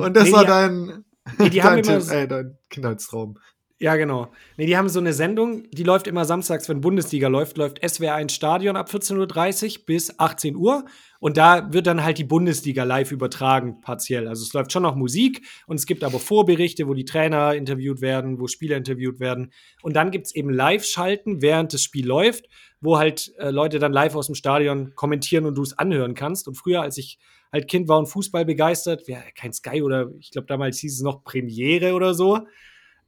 [0.00, 1.04] Und das Nee, war die- dein,
[1.50, 3.36] die haben dein, immer Tipp- äh, dein Kindheitstraum.
[3.80, 4.32] Ja, genau.
[4.56, 8.14] Nee, die haben so eine Sendung, die läuft immer samstags, wenn Bundesliga läuft, läuft SWR
[8.14, 10.84] 1 Stadion ab 14.30 Uhr bis 18 Uhr.
[11.18, 14.28] Und da wird dann halt die Bundesliga live übertragen, partiell.
[14.28, 18.00] Also es läuft schon noch Musik und es gibt aber Vorberichte, wo die Trainer interviewt
[18.00, 19.52] werden, wo Spieler interviewt werden.
[19.82, 22.46] Und dann gibt es eben Live-Schalten, während das Spiel läuft,
[22.80, 26.46] wo halt äh, Leute dann live aus dem Stadion kommentieren und du es anhören kannst.
[26.46, 27.18] Und früher, als ich
[27.52, 31.02] halt Kind war und Fußball begeistert, ja, kein Sky oder ich glaube damals hieß es
[31.02, 32.40] noch Premiere oder so.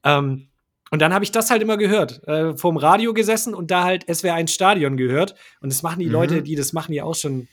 [0.03, 0.49] Ähm,
[0.91, 4.05] und dann habe ich das halt immer gehört, äh, vorm Radio gesessen und da halt
[4.13, 5.35] SWR 1 Stadion gehört.
[5.61, 6.13] Und das machen die Mhm.
[6.13, 7.49] Leute, die das machen, ja auch schon,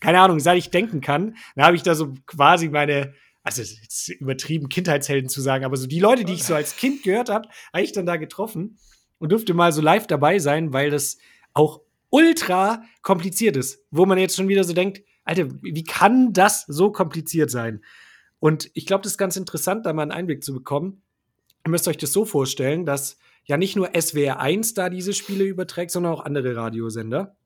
[0.00, 1.36] keine Ahnung, seit ich denken kann.
[1.56, 5.76] Da habe ich da so quasi meine, also es ist übertrieben, Kindheitshelden zu sagen, aber
[5.76, 8.78] so die Leute, die ich so als Kind gehört habe, habe ich dann da getroffen
[9.18, 11.16] und durfte mal so live dabei sein, weil das
[11.54, 11.80] auch
[12.10, 16.92] ultra kompliziert ist, wo man jetzt schon wieder so denkt, Alter, wie kann das so
[16.92, 17.82] kompliziert sein?
[18.40, 21.02] Und ich glaube, das ist ganz interessant, da mal einen Einblick zu bekommen.
[21.66, 25.44] Ihr müsst euch das so vorstellen, dass ja nicht nur SWR 1 da diese Spiele
[25.44, 27.36] überträgt, sondern auch andere Radiosender.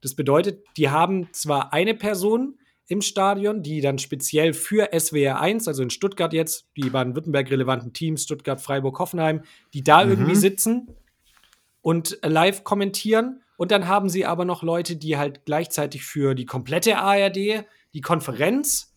[0.00, 5.68] Das bedeutet, die haben zwar eine Person im Stadion, die dann speziell für SWR 1,
[5.68, 9.42] also in Stuttgart jetzt, die Baden-Württemberg relevanten Teams, Stuttgart, Freiburg, Hoffenheim,
[9.72, 10.10] die da Mhm.
[10.10, 10.88] irgendwie sitzen
[11.80, 13.42] und live kommentieren.
[13.56, 17.64] Und dann haben sie aber noch Leute, die halt gleichzeitig für die komplette ARD,
[17.94, 18.94] die Konferenz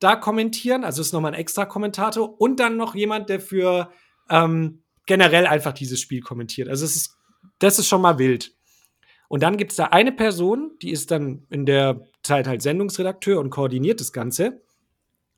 [0.00, 0.84] da kommentieren.
[0.84, 2.40] Also ist nochmal ein extra Kommentator.
[2.40, 3.90] Und dann noch jemand, der für
[4.30, 6.68] ähm, generell einfach dieses Spiel kommentiert.
[6.68, 7.16] Also es ist,
[7.58, 8.52] das ist schon mal wild.
[9.28, 13.38] Und dann gibt es da eine Person, die ist dann in der Zeit halt Sendungsredakteur
[13.38, 14.62] und koordiniert das Ganze.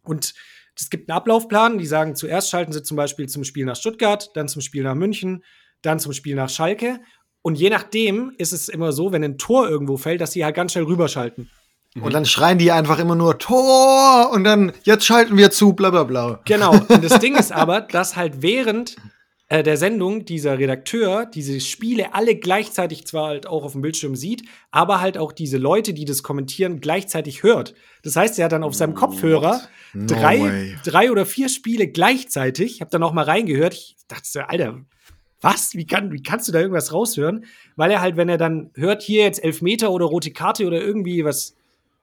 [0.02, 0.34] Und
[0.76, 4.30] es gibt einen Ablaufplan, die sagen, zuerst schalten sie zum Beispiel zum Spiel nach Stuttgart,
[4.34, 5.44] dann zum Spiel nach München,
[5.82, 7.00] dann zum Spiel nach Schalke.
[7.42, 10.54] Und je nachdem ist es immer so, wenn ein Tor irgendwo fällt, dass sie halt
[10.54, 11.50] ganz schnell rüberschalten.
[11.98, 15.90] Und dann schreien die einfach immer nur Tor und dann jetzt schalten wir zu, bla
[15.90, 16.40] bla bla.
[16.44, 16.72] Genau.
[16.72, 18.94] Und das Ding ist aber, dass halt während
[19.48, 24.14] äh, der Sendung dieser Redakteur diese Spiele alle gleichzeitig zwar halt auch auf dem Bildschirm
[24.14, 27.74] sieht, aber halt auch diese Leute, die das kommentieren, gleichzeitig hört.
[28.04, 29.60] Das heißt, er hat dann auf seinem Kopfhörer
[29.92, 30.76] No drei, way.
[30.84, 32.76] drei oder vier Spiele gleichzeitig.
[32.76, 33.74] Ich habe dann auch mal reingehört.
[33.74, 34.78] Ich dachte, Alter,
[35.40, 35.74] was?
[35.74, 37.44] Wie, kann, wie kannst du da irgendwas raushören?
[37.74, 41.24] Weil er halt, wenn er dann hört, hier jetzt Elfmeter oder rote Karte oder irgendwie
[41.24, 41.56] was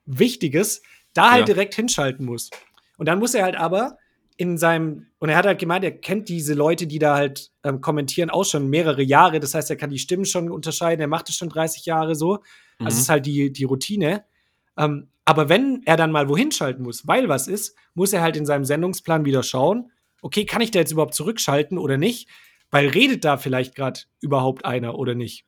[0.07, 0.81] Wichtiges,
[1.13, 1.53] da halt Ja.
[1.53, 2.49] direkt hinschalten muss.
[2.97, 3.97] Und dann muss er halt aber
[4.37, 7.81] in seinem, und er hat halt gemeint, er kennt diese Leute, die da halt ähm,
[7.81, 9.39] kommentieren, auch schon mehrere Jahre.
[9.39, 12.39] Das heißt, er kann die Stimmen schon unterscheiden, er macht es schon 30 Jahre so.
[12.79, 14.23] Also es ist halt die, die Routine.
[14.77, 18.37] Ähm, aber wenn er dann mal wohin schalten muss, weil was ist, muss er halt
[18.37, 19.91] in seinem Sendungsplan wieder schauen,
[20.21, 22.29] okay, kann ich da jetzt überhaupt zurückschalten oder nicht?
[22.69, 25.45] Weil redet da vielleicht gerade überhaupt einer oder nicht?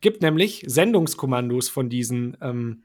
[0.00, 2.84] Gibt nämlich Sendungskommandos von diesen ähm,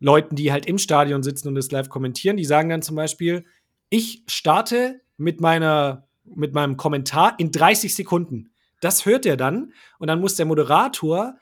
[0.00, 2.36] Leuten, die halt im Stadion sitzen und das live kommentieren.
[2.36, 3.44] Die sagen dann zum Beispiel,
[3.88, 8.50] ich starte mit meiner, mit meinem Kommentar in 30 Sekunden.
[8.80, 11.36] Das hört er dann und dann muss der Moderator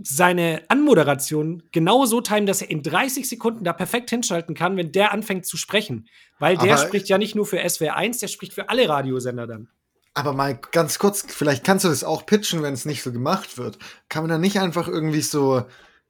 [0.00, 4.92] seine Anmoderation genau so timen, dass er in 30 Sekunden da perfekt hinschalten kann, wenn
[4.92, 6.08] der anfängt zu sprechen.
[6.38, 9.46] Weil der Aber- spricht ja nicht nur für SWR 1, der spricht für alle Radiosender
[9.46, 9.68] dann.
[10.14, 13.56] Aber mal ganz kurz, vielleicht kannst du das auch pitchen, wenn es nicht so gemacht
[13.58, 13.78] wird.
[14.08, 15.64] Kann man da nicht einfach irgendwie so,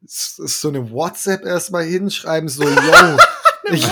[0.05, 3.17] so eine WhatsApp erstmal hinschreiben, so, yo,
[3.73, 3.87] ich,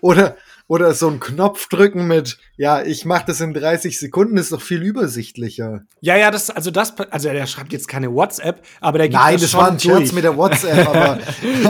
[0.00, 0.36] oder,
[0.66, 4.62] oder so einen Knopf drücken mit, ja, ich mach das in 30 Sekunden, ist doch
[4.62, 5.82] viel übersichtlicher.
[6.00, 9.34] Ja, ja, das, also das, also der schreibt jetzt keine WhatsApp, aber der gibt Nein,
[9.34, 10.12] das, das schon war ein Scherz durch.
[10.12, 11.18] mit der WhatsApp, aber,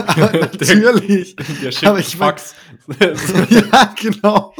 [0.07, 1.35] aber natürlich.
[1.35, 2.55] Der schickt Aber ich Fax.
[3.49, 4.53] ja, genau.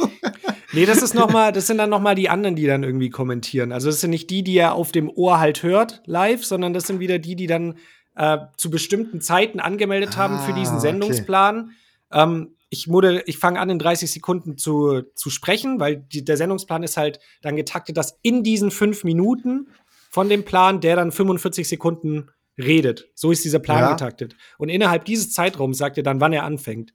[0.72, 3.08] Nee, das ist noch mal, das sind dann noch mal die anderen, die dann irgendwie
[3.08, 3.72] kommentieren.
[3.72, 6.86] Also das sind nicht die, die er auf dem Ohr halt hört live, sondern das
[6.86, 7.76] sind wieder die, die dann
[8.16, 10.88] äh, zu bestimmten Zeiten angemeldet haben für Ah, diesen okay.
[10.88, 11.70] Sendungsplan.
[12.12, 12.88] Ähm, ich
[13.26, 17.20] ich fange an, in 30 Sekunden zu, zu sprechen, weil die, der Sendungsplan ist halt
[17.42, 19.68] dann getaktet, dass in diesen fünf Minuten
[20.10, 23.08] von dem Plan, der dann 45 Sekunden redet.
[23.14, 23.90] So ist dieser Plan Ja.
[23.92, 24.34] getaktet.
[24.58, 26.92] Und innerhalb dieses Zeitraums sagt er dann, wann er anfängt.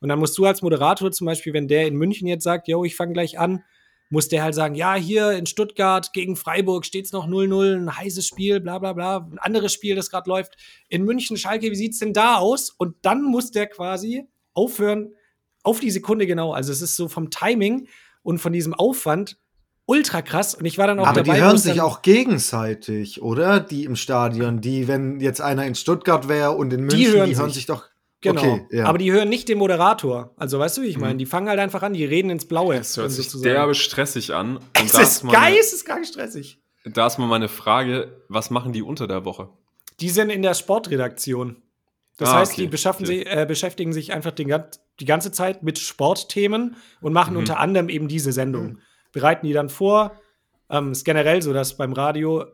[0.00, 2.84] Und dann musst du als Moderator zum Beispiel, wenn der in München jetzt sagt, yo,
[2.84, 3.62] ich fange gleich an,
[4.12, 8.26] muss der halt sagen, ja, hier in Stuttgart gegen Freiburg steht's noch 0-0, ein heißes
[8.26, 10.56] Spiel, bla bla bla, ein anderes Spiel, das gerade läuft.
[10.88, 12.70] In München, Schalke, wie sieht's denn da aus?
[12.70, 15.14] Und dann muss der quasi aufhören,
[15.62, 16.52] auf die Sekunde genau.
[16.52, 17.88] Also es ist so vom Timing
[18.22, 19.38] und von diesem Aufwand
[19.86, 20.54] ultra krass.
[20.54, 21.36] Und ich war dann auch Aber dabei.
[21.36, 23.60] die wo hören es sich auch gegenseitig, oder?
[23.60, 27.06] Die im Stadion, die, wenn jetzt einer in Stuttgart wäre und in Die München, die
[27.18, 27.54] hören hören, sich.
[27.54, 27.66] sich.
[27.66, 27.88] doch.
[28.22, 28.40] Genau.
[28.40, 28.86] Okay, ja.
[28.86, 30.32] Aber die hören nicht den Moderator.
[30.36, 31.14] Also, weißt du, wie ich meine?
[31.14, 31.18] Mhm.
[31.18, 32.76] Die fangen halt einfach an, die reden ins Blaue.
[32.76, 33.52] Das hört sich sozusagen.
[33.54, 34.56] derbe stressig an.
[34.58, 36.58] Und Es da ist meine- geil, es ist gar nicht stressig.
[36.84, 39.48] Da ist mal meine Frage, was machen die unter der Woche?
[40.00, 41.56] Die sind in der Sportredaktion.
[42.18, 43.18] Das Ah, heißt, okay, die beschaffen okay.
[43.18, 44.52] sich, äh, beschäftigen sich einfach den,
[45.00, 47.40] die ganze Zeit mit Sportthemen und machen Mhm.
[47.40, 48.78] unter anderem eben diese Sendung.
[49.12, 50.12] Bereiten die dann vor.
[50.70, 52.44] Ähm, ist generell so, dass beim Radio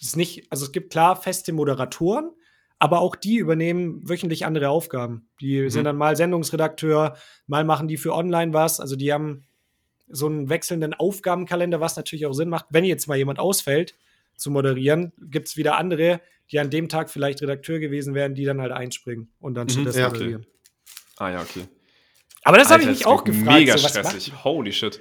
[0.00, 2.30] es nicht, also es gibt klar feste Moderatoren,
[2.78, 5.28] aber auch die übernehmen wöchentlich andere Aufgaben.
[5.40, 5.70] Die Mhm.
[5.70, 7.16] sind dann mal Sendungsredakteur,
[7.46, 8.80] mal machen die für online was.
[8.80, 9.44] Also die haben
[10.08, 12.66] so einen wechselnden Aufgabenkalender, was natürlich auch Sinn macht.
[12.70, 13.94] Wenn jetzt mal jemand ausfällt
[14.36, 16.20] zu moderieren, gibt es wieder andere,
[16.50, 19.72] die an dem Tag vielleicht Redakteur gewesen wären, die dann halt einspringen und dann Mhm,
[19.72, 20.14] stattdessen ja, okay.
[20.18, 20.46] moderieren.
[21.16, 21.64] Ah ja, okay.
[22.44, 23.58] Aber das habe ich mich auch gefragt.
[23.58, 24.32] Mega so, stressig.
[24.44, 25.00] Holy shit.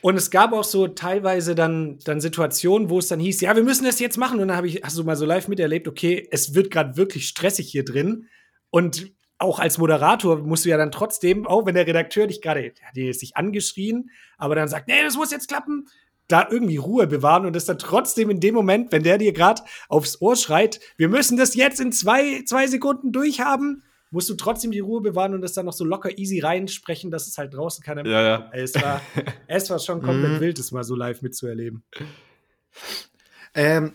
[0.00, 3.62] Und es gab auch so teilweise dann, dann Situationen, wo es dann hieß, ja, wir
[3.62, 4.40] müssen das jetzt machen.
[4.40, 7.26] Und dann habe ich, hast du mal so live miterlebt, okay, es wird gerade wirklich
[7.26, 8.28] stressig hier drin.
[8.70, 12.72] Und auch als Moderator musst du ja dann trotzdem, auch wenn der Redakteur dich gerade,
[12.72, 15.86] der hat nicht angeschrien, aber dann sagt, nee, das muss jetzt klappen,
[16.26, 19.62] da irgendwie Ruhe bewahren und das dann trotzdem in dem Moment, wenn der dir gerade
[19.88, 24.70] aufs Ohr schreit, wir müssen das jetzt in zwei, zwei Sekunden durchhaben, musst du trotzdem
[24.70, 27.82] die Ruhe bewahren und das dann noch so locker easy reinsprechen, dass es halt draußen
[27.84, 28.50] keiner Ja, ja.
[28.52, 29.00] es war,
[29.46, 30.40] es war schon komplett Mhm.
[30.40, 31.82] wild, das mal so live mitzuerleben.
[33.54, 33.92] Ähm,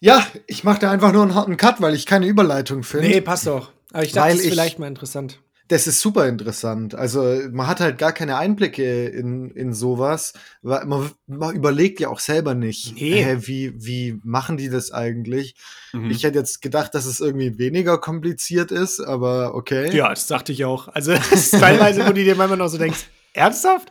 [0.00, 3.08] ja, ich mache da einfach nur einen harten Cut, weil ich keine Überleitung finde.
[3.08, 3.72] Nee, passt doch.
[3.92, 5.40] Aber ich dachte, Weil das ist ich- vielleicht mal interessant.
[5.70, 6.96] Das ist super interessant.
[6.96, 10.32] Also man hat halt gar keine Einblicke in, in sowas.
[10.62, 13.22] Man, man überlegt ja auch selber nicht, Nee.
[13.22, 15.54] hä, wie, wie machen die das eigentlich?
[15.92, 16.10] Mhm.
[16.10, 19.96] Ich hätte jetzt gedacht, dass es irgendwie weniger kompliziert ist, aber okay.
[19.96, 20.88] Ja, das dachte ich auch.
[20.88, 23.90] Also, ist teilweise, wo du dir manchmal noch so denkst, ernsthaft?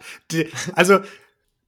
[0.76, 1.00] Also,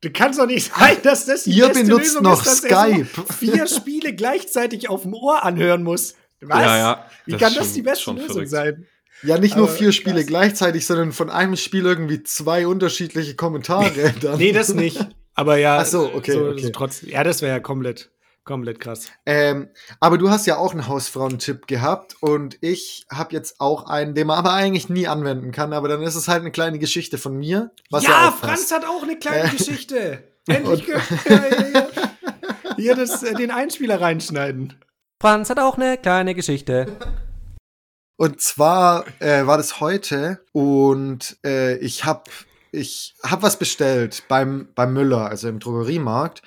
[0.02, 3.08] du kannst doch nicht sein, dass das die Ihr beste benutzt Lösung noch ist, Skype.
[3.40, 6.16] vier Spiele gleichzeitig auf dem Ohr anhören muss.
[6.42, 6.60] Was?
[6.60, 7.06] Ja, ja.
[7.26, 8.50] Wie kann das die beste Lösung verrückt.
[8.50, 8.88] sein?
[9.24, 10.26] Ja, nicht nur Aber vier Spiele krass.
[10.28, 14.14] gleichzeitig, sondern von einem Spiel irgendwie zwei unterschiedliche Kommentare.
[14.22, 14.38] Dann.
[14.38, 15.00] Nee, das nicht.
[15.36, 16.62] Aber ja, Ach so, okay, so, okay.
[16.64, 17.10] so trotzdem.
[17.10, 18.12] Ja, das wäre ja komplett,
[18.44, 19.08] komplett krass.
[19.26, 19.70] Ähm,
[20.00, 24.28] aber du hast ja auch einen Hausfrauentipp gehabt und ich habe jetzt auch einen, den
[24.28, 27.38] man aber eigentlich nie anwenden kann, aber dann ist es halt eine kleine Geschichte von
[27.38, 27.72] mir.
[27.90, 29.56] Was ja, ja, Franz hat auch eine kleine Äh.
[29.56, 30.24] Geschichte.
[30.48, 31.90] Endlich können wir hier,
[32.76, 34.74] hier das, äh, den Einspieler reinschneiden.
[35.22, 36.88] Franz hat auch eine kleine Geschichte.
[38.22, 42.30] Und zwar äh, war das heute und äh, ich habe
[42.72, 46.44] ich hab was bestellt beim, beim Müller, also im Drogeriemarkt.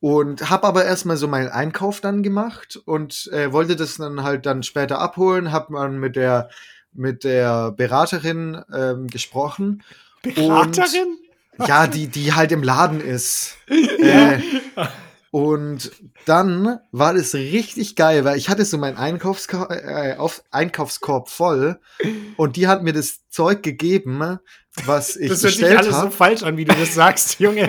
[0.00, 4.46] Und habe aber erstmal so meinen Einkauf dann gemacht und äh, wollte das dann halt
[4.46, 6.48] dann später abholen, habe man mit der
[6.94, 9.82] mit der Beraterin ähm, gesprochen.
[10.22, 11.18] Beraterin?
[11.66, 13.58] Ja, die die halt im Laden ist.
[13.68, 14.38] äh,
[15.34, 15.90] und
[16.26, 21.80] dann war das richtig geil, weil ich hatte so meinen Einkaufskorb, äh, auf, Einkaufskorb voll
[22.36, 24.38] und die hat mir das Zeug gegeben,
[24.84, 26.10] was ich Das hört sich bestellt alles so habe.
[26.12, 27.66] falsch an, wie du das sagst, Junge,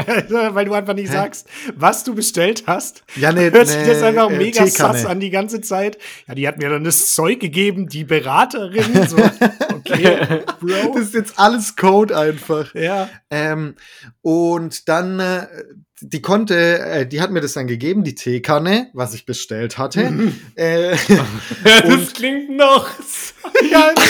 [0.53, 1.13] weil du einfach nicht Hä?
[1.13, 3.03] sagst, was du bestellt hast.
[3.15, 4.99] Ja, ne, Hört sich das ne, einfach äh, mega Teekanne.
[4.99, 5.97] sass an die ganze Zeit.
[6.27, 9.07] Ja, die hat mir dann das Zeug gegeben, die Beraterin.
[9.07, 9.17] So,
[9.73, 10.93] okay, Bro.
[10.93, 12.75] Das ist jetzt alles Code einfach.
[12.75, 13.09] Ja.
[13.31, 13.73] Ähm,
[14.21, 15.47] und dann, äh,
[16.07, 20.31] die konnte, äh, die hat mir das dann gegeben, die Teekanne, was ich bestellt hatte.
[20.55, 20.95] äh,
[21.63, 22.87] das klingt noch.
[23.71, 23.93] Ja.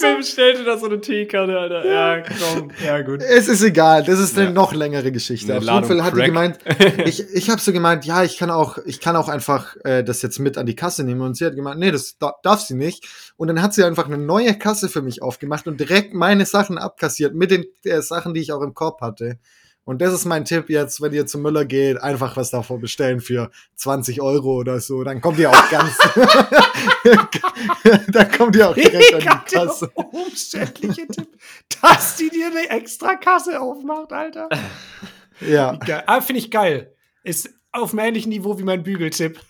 [0.00, 1.86] Wer bestellte da so eine Teekanne, Alter?
[1.86, 2.70] Ja, komm.
[2.84, 3.22] Ja, gut.
[3.22, 4.52] es ist egal, das ist eine Ja.
[4.52, 5.54] noch längere Geschichte.
[5.54, 6.58] Eine Auf jeden Fall hat die gemeint,
[7.04, 10.22] ich, ich habe so gemeint, ja, ich kann auch, ich kann auch einfach äh, das
[10.22, 11.20] jetzt mit an die Kasse nehmen.
[11.20, 13.06] Und sie hat gemeint, nee, das da, darf sie nicht.
[13.36, 16.78] Und dann hat sie einfach eine neue Kasse für mich aufgemacht und direkt meine Sachen
[16.78, 19.38] abkassiert mit den äh, Sachen, die ich auch im Korb hatte.
[19.84, 23.20] Und das ist mein Tipp jetzt, wenn ihr zum Müller geht, einfach was davor bestellen
[23.20, 25.04] für 20 Euro oder so.
[25.04, 25.96] Dann kommt ihr auch ganz,
[28.08, 29.90] dann kommt ihr auch direkt an Mega die Kasse.
[29.94, 31.28] umständliche Tipp,
[31.82, 34.48] dass die dir eine extra Kasse aufmacht, Alter.
[35.40, 35.78] Ja.
[36.06, 36.94] Ah, finde ich geil.
[37.22, 39.40] Ist auf einem ähnlichen Niveau wie mein Bügeltipp.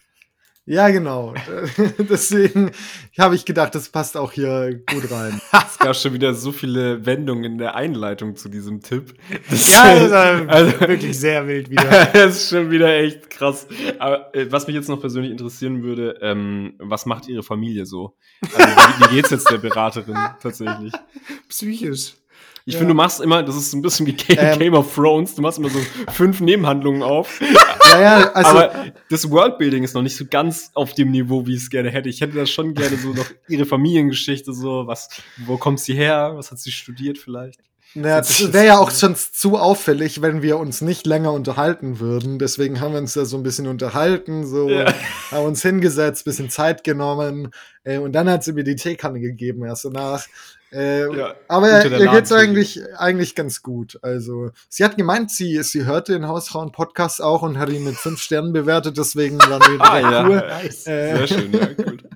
[0.67, 1.35] Ja, genau.
[1.99, 2.71] Deswegen
[3.19, 5.41] habe ich gedacht, das passt auch hier gut rein.
[5.53, 9.15] Es gab schon wieder so viele Wendungen in der Einleitung zu diesem Tipp.
[9.51, 10.13] Das Ja, das ist
[10.49, 12.07] also, wirklich sehr wild wieder.
[12.13, 13.67] das ist schon wieder echt krass.
[13.99, 18.17] Aber äh, was mich jetzt noch persönlich interessieren würde, ähm, was macht Ihre Familie so?
[18.55, 20.93] Also, wie, wie geht's jetzt der Beraterin tatsächlich?
[21.49, 22.15] Psychisch.
[22.67, 22.79] Ich Ja.
[22.79, 24.59] finde, du machst immer, das ist so ein bisschen wie Game, Ähm.
[24.59, 25.79] Game of Thrones, du machst immer so
[26.13, 27.41] fünf Nebenhandlungen auf.
[27.91, 31.55] Ja, ja, also, aber das Worldbuilding ist noch nicht so ganz auf dem Niveau, wie
[31.55, 32.09] ich es gerne hätte.
[32.09, 35.09] Ich hätte da schon gerne so noch ihre Familiengeschichte, so, was,
[35.45, 37.61] wo kommt sie her, was hat sie studiert vielleicht?
[37.97, 42.41] Na, das wäre ja auch schon zu auffällig, wenn wir uns nicht länger unterhalten würden.
[42.41, 44.93] Deswegen haben wir uns da so ein bisschen unterhalten, so Ja.
[45.31, 47.51] haben uns hingesetzt, bisschen Zeit genommen
[47.85, 50.25] äh, und dann hat sie mir die Teekanne gegeben erst danach.
[50.75, 53.99] Äh, Ja, aber ihr geht's eigentlich, eigentlich ganz gut.
[54.03, 58.21] Also, sie hat gemeint, sie, sie hörte den Hausfrauen-Podcast auch und hat ihn mit fünf
[58.21, 60.27] Sternen bewertet, deswegen waren wir Ah, ja.
[60.29, 60.37] cool.
[60.37, 60.87] Nice.
[60.87, 62.03] Äh, Sehr schön, ja, gut.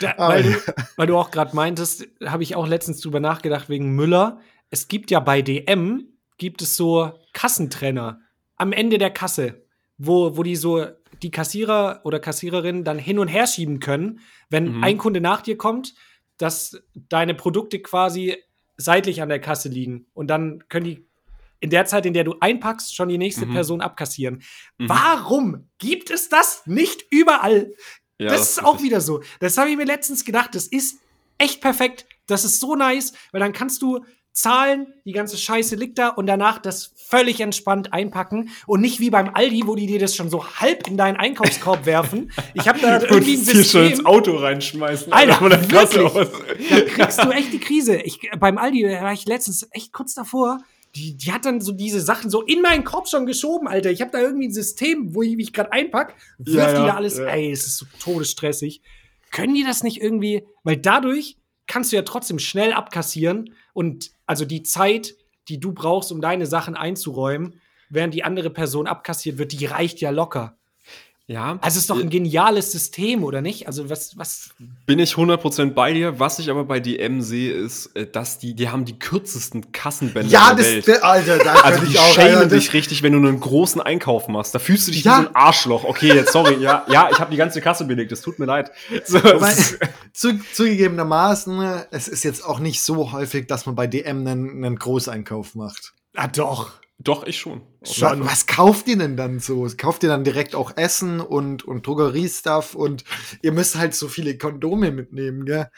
[0.00, 0.54] Da, weil, du,
[0.96, 4.38] weil du auch gerade meintest, habe ich auch letztens drüber nachgedacht wegen Müller.
[4.70, 6.04] Es gibt ja bei DM
[6.38, 8.20] gibt es so Kassentrenner
[8.56, 9.64] am Ende der Kasse,
[9.98, 10.86] wo, wo die so
[11.22, 14.84] die Kassierer oder Kassiererinnen dann hin und her schieben können, wenn Mhm.
[14.84, 15.94] ein Kunde nach dir kommt,
[16.38, 18.36] dass deine Produkte quasi
[18.76, 21.06] seitlich an der Kasse liegen und dann können die
[21.60, 23.54] in der Zeit, in der du einpackst, schon die nächste Mhm.
[23.54, 24.42] Person abkassieren.
[24.76, 24.88] Mhm.
[24.90, 27.72] Warum gibt es das nicht überall?
[28.18, 29.22] Ja, das, ist auch wieder so.
[29.40, 30.54] Das habe ich mir letztens gedacht.
[30.54, 31.00] Das ist
[31.38, 32.06] echt perfekt.
[32.26, 34.04] Das ist so nice, weil dann kannst du
[34.36, 39.08] zahlen, die ganze Scheiße liegt da und danach das völlig entspannt einpacken und nicht wie
[39.08, 42.30] beim Aldi, wo die dir das schon so halb in deinen Einkaufskorb werfen.
[42.52, 44.06] Ich habe da irgendwie ein hier schon ins System.
[44.06, 45.12] Auto reinschmeißen.
[45.12, 46.00] Alter, Kasse wirklich?
[46.04, 46.28] aus.
[46.68, 47.96] Da kriegst du echt die Krise.
[48.02, 50.58] Ich, beim Aldi war ich letztens echt kurz davor.
[50.94, 53.90] Die, die hat dann so diese Sachen so in meinen Kopf schon geschoben, Alter.
[53.90, 56.86] Ich habe da irgendwie ein System, wo ich mich gerade einpack, wirf Ja, die ja,
[56.86, 57.18] da alles.
[57.18, 57.24] ja.
[57.26, 58.82] Ey, es ist so todesstressig.
[59.30, 60.44] Können die das nicht irgendwie?
[60.62, 65.14] Weil dadurch kannst du ja trotzdem schnell abkassieren und also die Zeit,
[65.48, 67.60] die du brauchst, um deine Sachen einzuräumen,
[67.90, 70.56] während die andere Person abkassiert wird, die reicht ja locker.
[71.28, 73.66] Ja, Also es ist doch ein geniales System, oder nicht?
[73.66, 74.50] Also was, was
[74.86, 76.20] bin ich 100% bei dir.
[76.20, 80.30] Was ich aber bei DM sehe, ist, äh, dass die, die haben die kürzesten Kassenbänder
[80.30, 80.86] ja, der das, Welt.
[80.86, 83.80] der, Alter, da Also die ich auch schämen Alter, dich richtig, wenn du einen großen
[83.80, 84.54] Einkauf machst.
[84.54, 85.18] Da fühlst du dich Ja.
[85.18, 85.82] wie so ein Arschloch.
[85.82, 88.12] Okay, jetzt sorry, ja, ja, ich habe die ganze Kasse belegt.
[88.12, 88.70] Es tut mir leid.
[89.04, 89.52] So, Wobei,
[90.12, 94.64] zu, zugegebenermaßen, ne, es ist jetzt auch nicht so häufig, dass man bei DM einen,
[94.64, 95.92] einen Großeinkauf macht.
[96.14, 96.70] Ah, doch.
[96.98, 97.62] doch ich schon.
[97.92, 98.20] Schon.
[98.24, 99.66] Wa- Was kauft ihr denn dann so?
[99.76, 103.04] Kauft ihr dann direkt auch Essen und, und Drogeriestuff und
[103.42, 105.68] ihr müsst halt so viele Kondome mitnehmen, gell?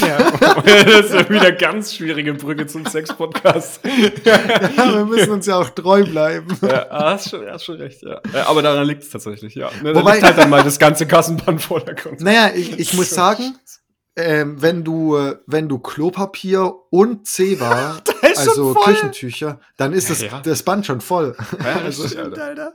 [0.00, 0.18] Ja.
[0.64, 3.80] das ist ja wieder ganz schwierige Brücke zum Sex-Podcast.
[4.24, 6.46] Ja, wir müssen uns ja auch treu bleiben.
[6.62, 8.20] ja, ah, hast schon, hast schon recht, ja.
[8.32, 9.70] Äh, Aber daran liegt es tatsächlich, ja.
[9.82, 12.22] Ne, Wobei- liegt halt dann mal das ganze Kassenband vor der Konto.
[12.22, 13.56] Naja, ich, ich muss sagen,
[14.16, 17.98] ähm, wenn du, äh, wenn du Klopapier und Zewa,
[18.46, 18.94] ist schon also voll.
[18.94, 20.40] Küchentücher, dann ist das, Ja.
[20.40, 21.36] das Band schon voll.
[21.58, 22.72] Ja, Also, richtig, Alter.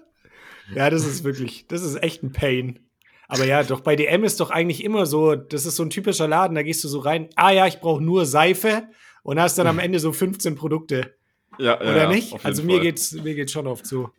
[0.75, 2.79] Ja, das ist wirklich, das ist echt ein Pain.
[3.27, 6.27] Aber ja, doch bei DM ist doch eigentlich immer so, das ist so ein typischer
[6.27, 8.87] Laden, da gehst du so rein, ah ja, ich brauche nur Seife
[9.23, 11.15] und hast dann am Ende so 15 Produkte.
[11.57, 12.45] Ja, ja, Oder ja, nicht?
[12.45, 12.81] Also mir Fall.
[12.81, 14.09] geht's, mir geht's schon oft so.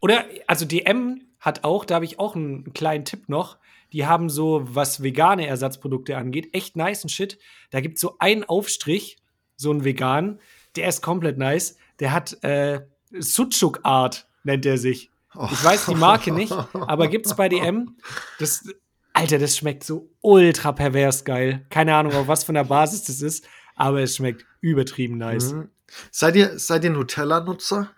[0.00, 3.58] Oder, also DM hat auch, da habe ich auch einen kleinen Tipp noch.
[3.92, 7.38] Die haben so, was vegane Ersatzprodukte angeht, echt nice Shit.
[7.70, 9.18] Da gibt es so einen Aufstrich,
[9.62, 10.38] so einen vegan,
[10.76, 11.76] der ist komplett nice.
[12.00, 12.82] Der hat äh,
[13.18, 15.10] Sucuk Art, nennt er sich.
[15.50, 17.96] Ich weiß die Marke nicht, aber gibt's bei DM.
[18.38, 18.68] Das,
[19.14, 21.64] Alter, das schmeckt so ultra pervers geil.
[21.70, 25.52] Keine Ahnung, auf was von der Basis das ist, aber es schmeckt übertrieben nice.
[25.52, 25.70] Mhm.
[26.10, 27.90] Seid ihr, seid ihr Nutella-Nutzer?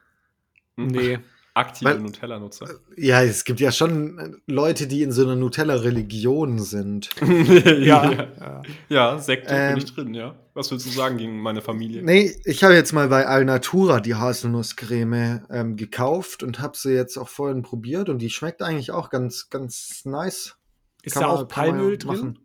[0.77, 1.19] Nee.
[1.57, 2.69] Aktive Nutella-Nutzer.
[2.97, 7.11] Ja, es gibt ja schon äh, Leute, die in so einer Nutella-Religion sind.
[7.23, 8.11] Ja.
[8.13, 8.63] ja.
[8.89, 10.35] Ja, Sekte Ähm, bin ich drin, ja.
[10.55, 12.03] Was willst du sagen gegen meine Familie?
[12.03, 17.17] Nee, ich habe jetzt mal bei Alnatura die Haselnusscreme ähm, gekauft und habe sie jetzt
[17.19, 20.57] auch vorhin probiert und die schmeckt eigentlich auch ganz, ganz nice.
[21.03, 22.09] Ist Kann da man- auch Palmöl drin?
[22.17, 22.39] machen.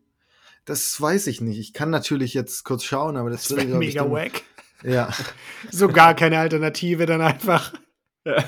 [0.66, 1.58] Das weiß ich nicht.
[1.60, 4.44] Ich kann natürlich jetzt kurz schauen, aber das, Das wäre ich, mega dann- wack.
[4.84, 5.10] Ja.
[5.72, 7.74] So gar keine Alternative dann einfach.
[8.26, 8.44] Ja.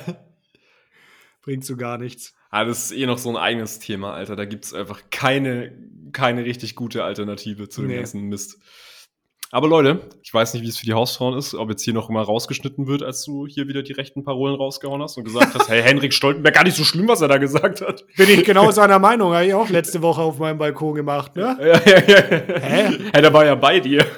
[1.42, 2.34] Bringt so gar nichts.
[2.52, 4.36] Ah, das ist eh noch so ein eigenes Thema, Alter.
[4.36, 5.72] Da gibt's einfach keine,
[6.12, 7.96] keine richtig gute Alternative zu dem Nee.
[7.98, 8.58] ganzen Mist.
[9.54, 12.10] Aber Leute, ich weiß nicht, wie es für die Hausfrauen ist, ob jetzt hier noch
[12.10, 15.68] immer rausgeschnitten wird, als du hier wieder die rechten Parolen rausgehauen hast und gesagt hast,
[15.70, 18.06] hey, Henrik Stoltenberg, gar nicht so schlimm, was er da gesagt hat.
[18.16, 21.58] Bin ich genau seiner Meinung, habe ich auch letzte Woche auf meinem Balkon gemacht, ne?
[21.60, 22.60] Ja, ja, ja.
[22.62, 22.98] Hä?
[23.12, 24.06] Hey, der war ja bei dir.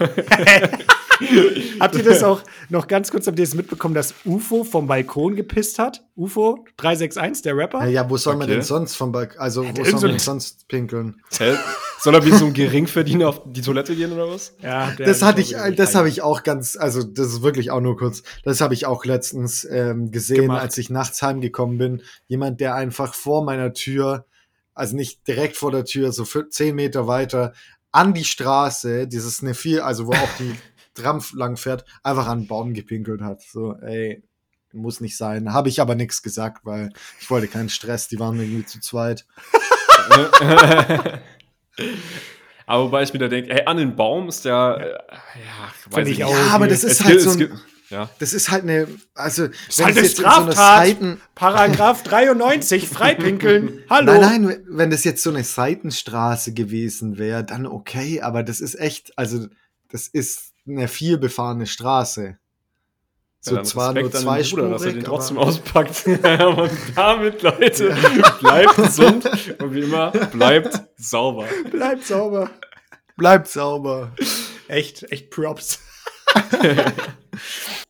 [1.80, 5.36] Habt ihr das auch noch ganz kurz, habt ihr das mitbekommen, dass UFO vom Balkon
[5.36, 6.04] gepisst hat?
[6.16, 7.80] UFO 361, der Rapper?
[7.84, 8.54] Ja, ja, wo soll man Okay.
[8.54, 11.22] denn sonst vom Balkon, also wo soll so man ein- sonst pinkeln?
[12.00, 14.54] Soll er wie so ein Geringverdiener auf die Toilette gehen oder was?
[14.62, 17.98] Ja, Das hatte ich, das habe ich auch ganz, also das ist wirklich auch nur
[17.98, 18.24] kurz.
[18.44, 20.62] Das habe ich auch letztens ähm, gesehen, Gemacht.
[20.62, 22.02] als ich nachts heimgekommen bin.
[22.28, 24.26] Jemand, der einfach vor meiner Tür,
[24.74, 27.54] also nicht direkt vor der Tür, so für zehn Meter weiter,
[27.92, 30.56] an die Straße, dieses eine viel, also wo auch die
[30.96, 33.42] Tram lang fährt, einfach an einen Baum gepinkelt hat.
[33.42, 34.24] So, ey,
[34.72, 35.54] muss nicht sein.
[35.54, 38.08] Habe ich aber nichts gesagt, weil ich wollte keinen Stress.
[38.08, 39.26] Die waren irgendwie zu zweit.
[42.66, 46.08] Aber wobei ich mir da denke, ey, an den Baum ist der, äh, ja, weiß
[46.08, 46.32] ich auch.
[46.32, 48.10] Ja, aber das Es ist halt gibt- so es ein, ja.
[48.20, 50.56] das ist halt eine, also, Das ist halt eine es jetzt in so Straftat.
[50.56, 53.84] Seiten, Paragraph 93, Freipinkeln.
[53.90, 54.14] Hallo.
[54.20, 58.76] Nein, nein, wenn das jetzt so eine Seitenstraße gewesen wäre, dann okay, aber das ist
[58.80, 59.48] echt, also
[59.90, 62.38] das ist eine vielbefahrene Straße.
[63.40, 66.08] So Ja, zwar Respekt nur den Bruder, dass er den trotzdem auspackt.
[66.08, 67.96] und damit, Leute,
[68.40, 69.26] bleibt gesund
[69.60, 71.46] und wie immer, bleibt sauber.
[71.70, 72.50] Bleibt sauber.
[73.18, 74.14] bleibt sauber.
[74.70, 75.80] Echt, echt Props.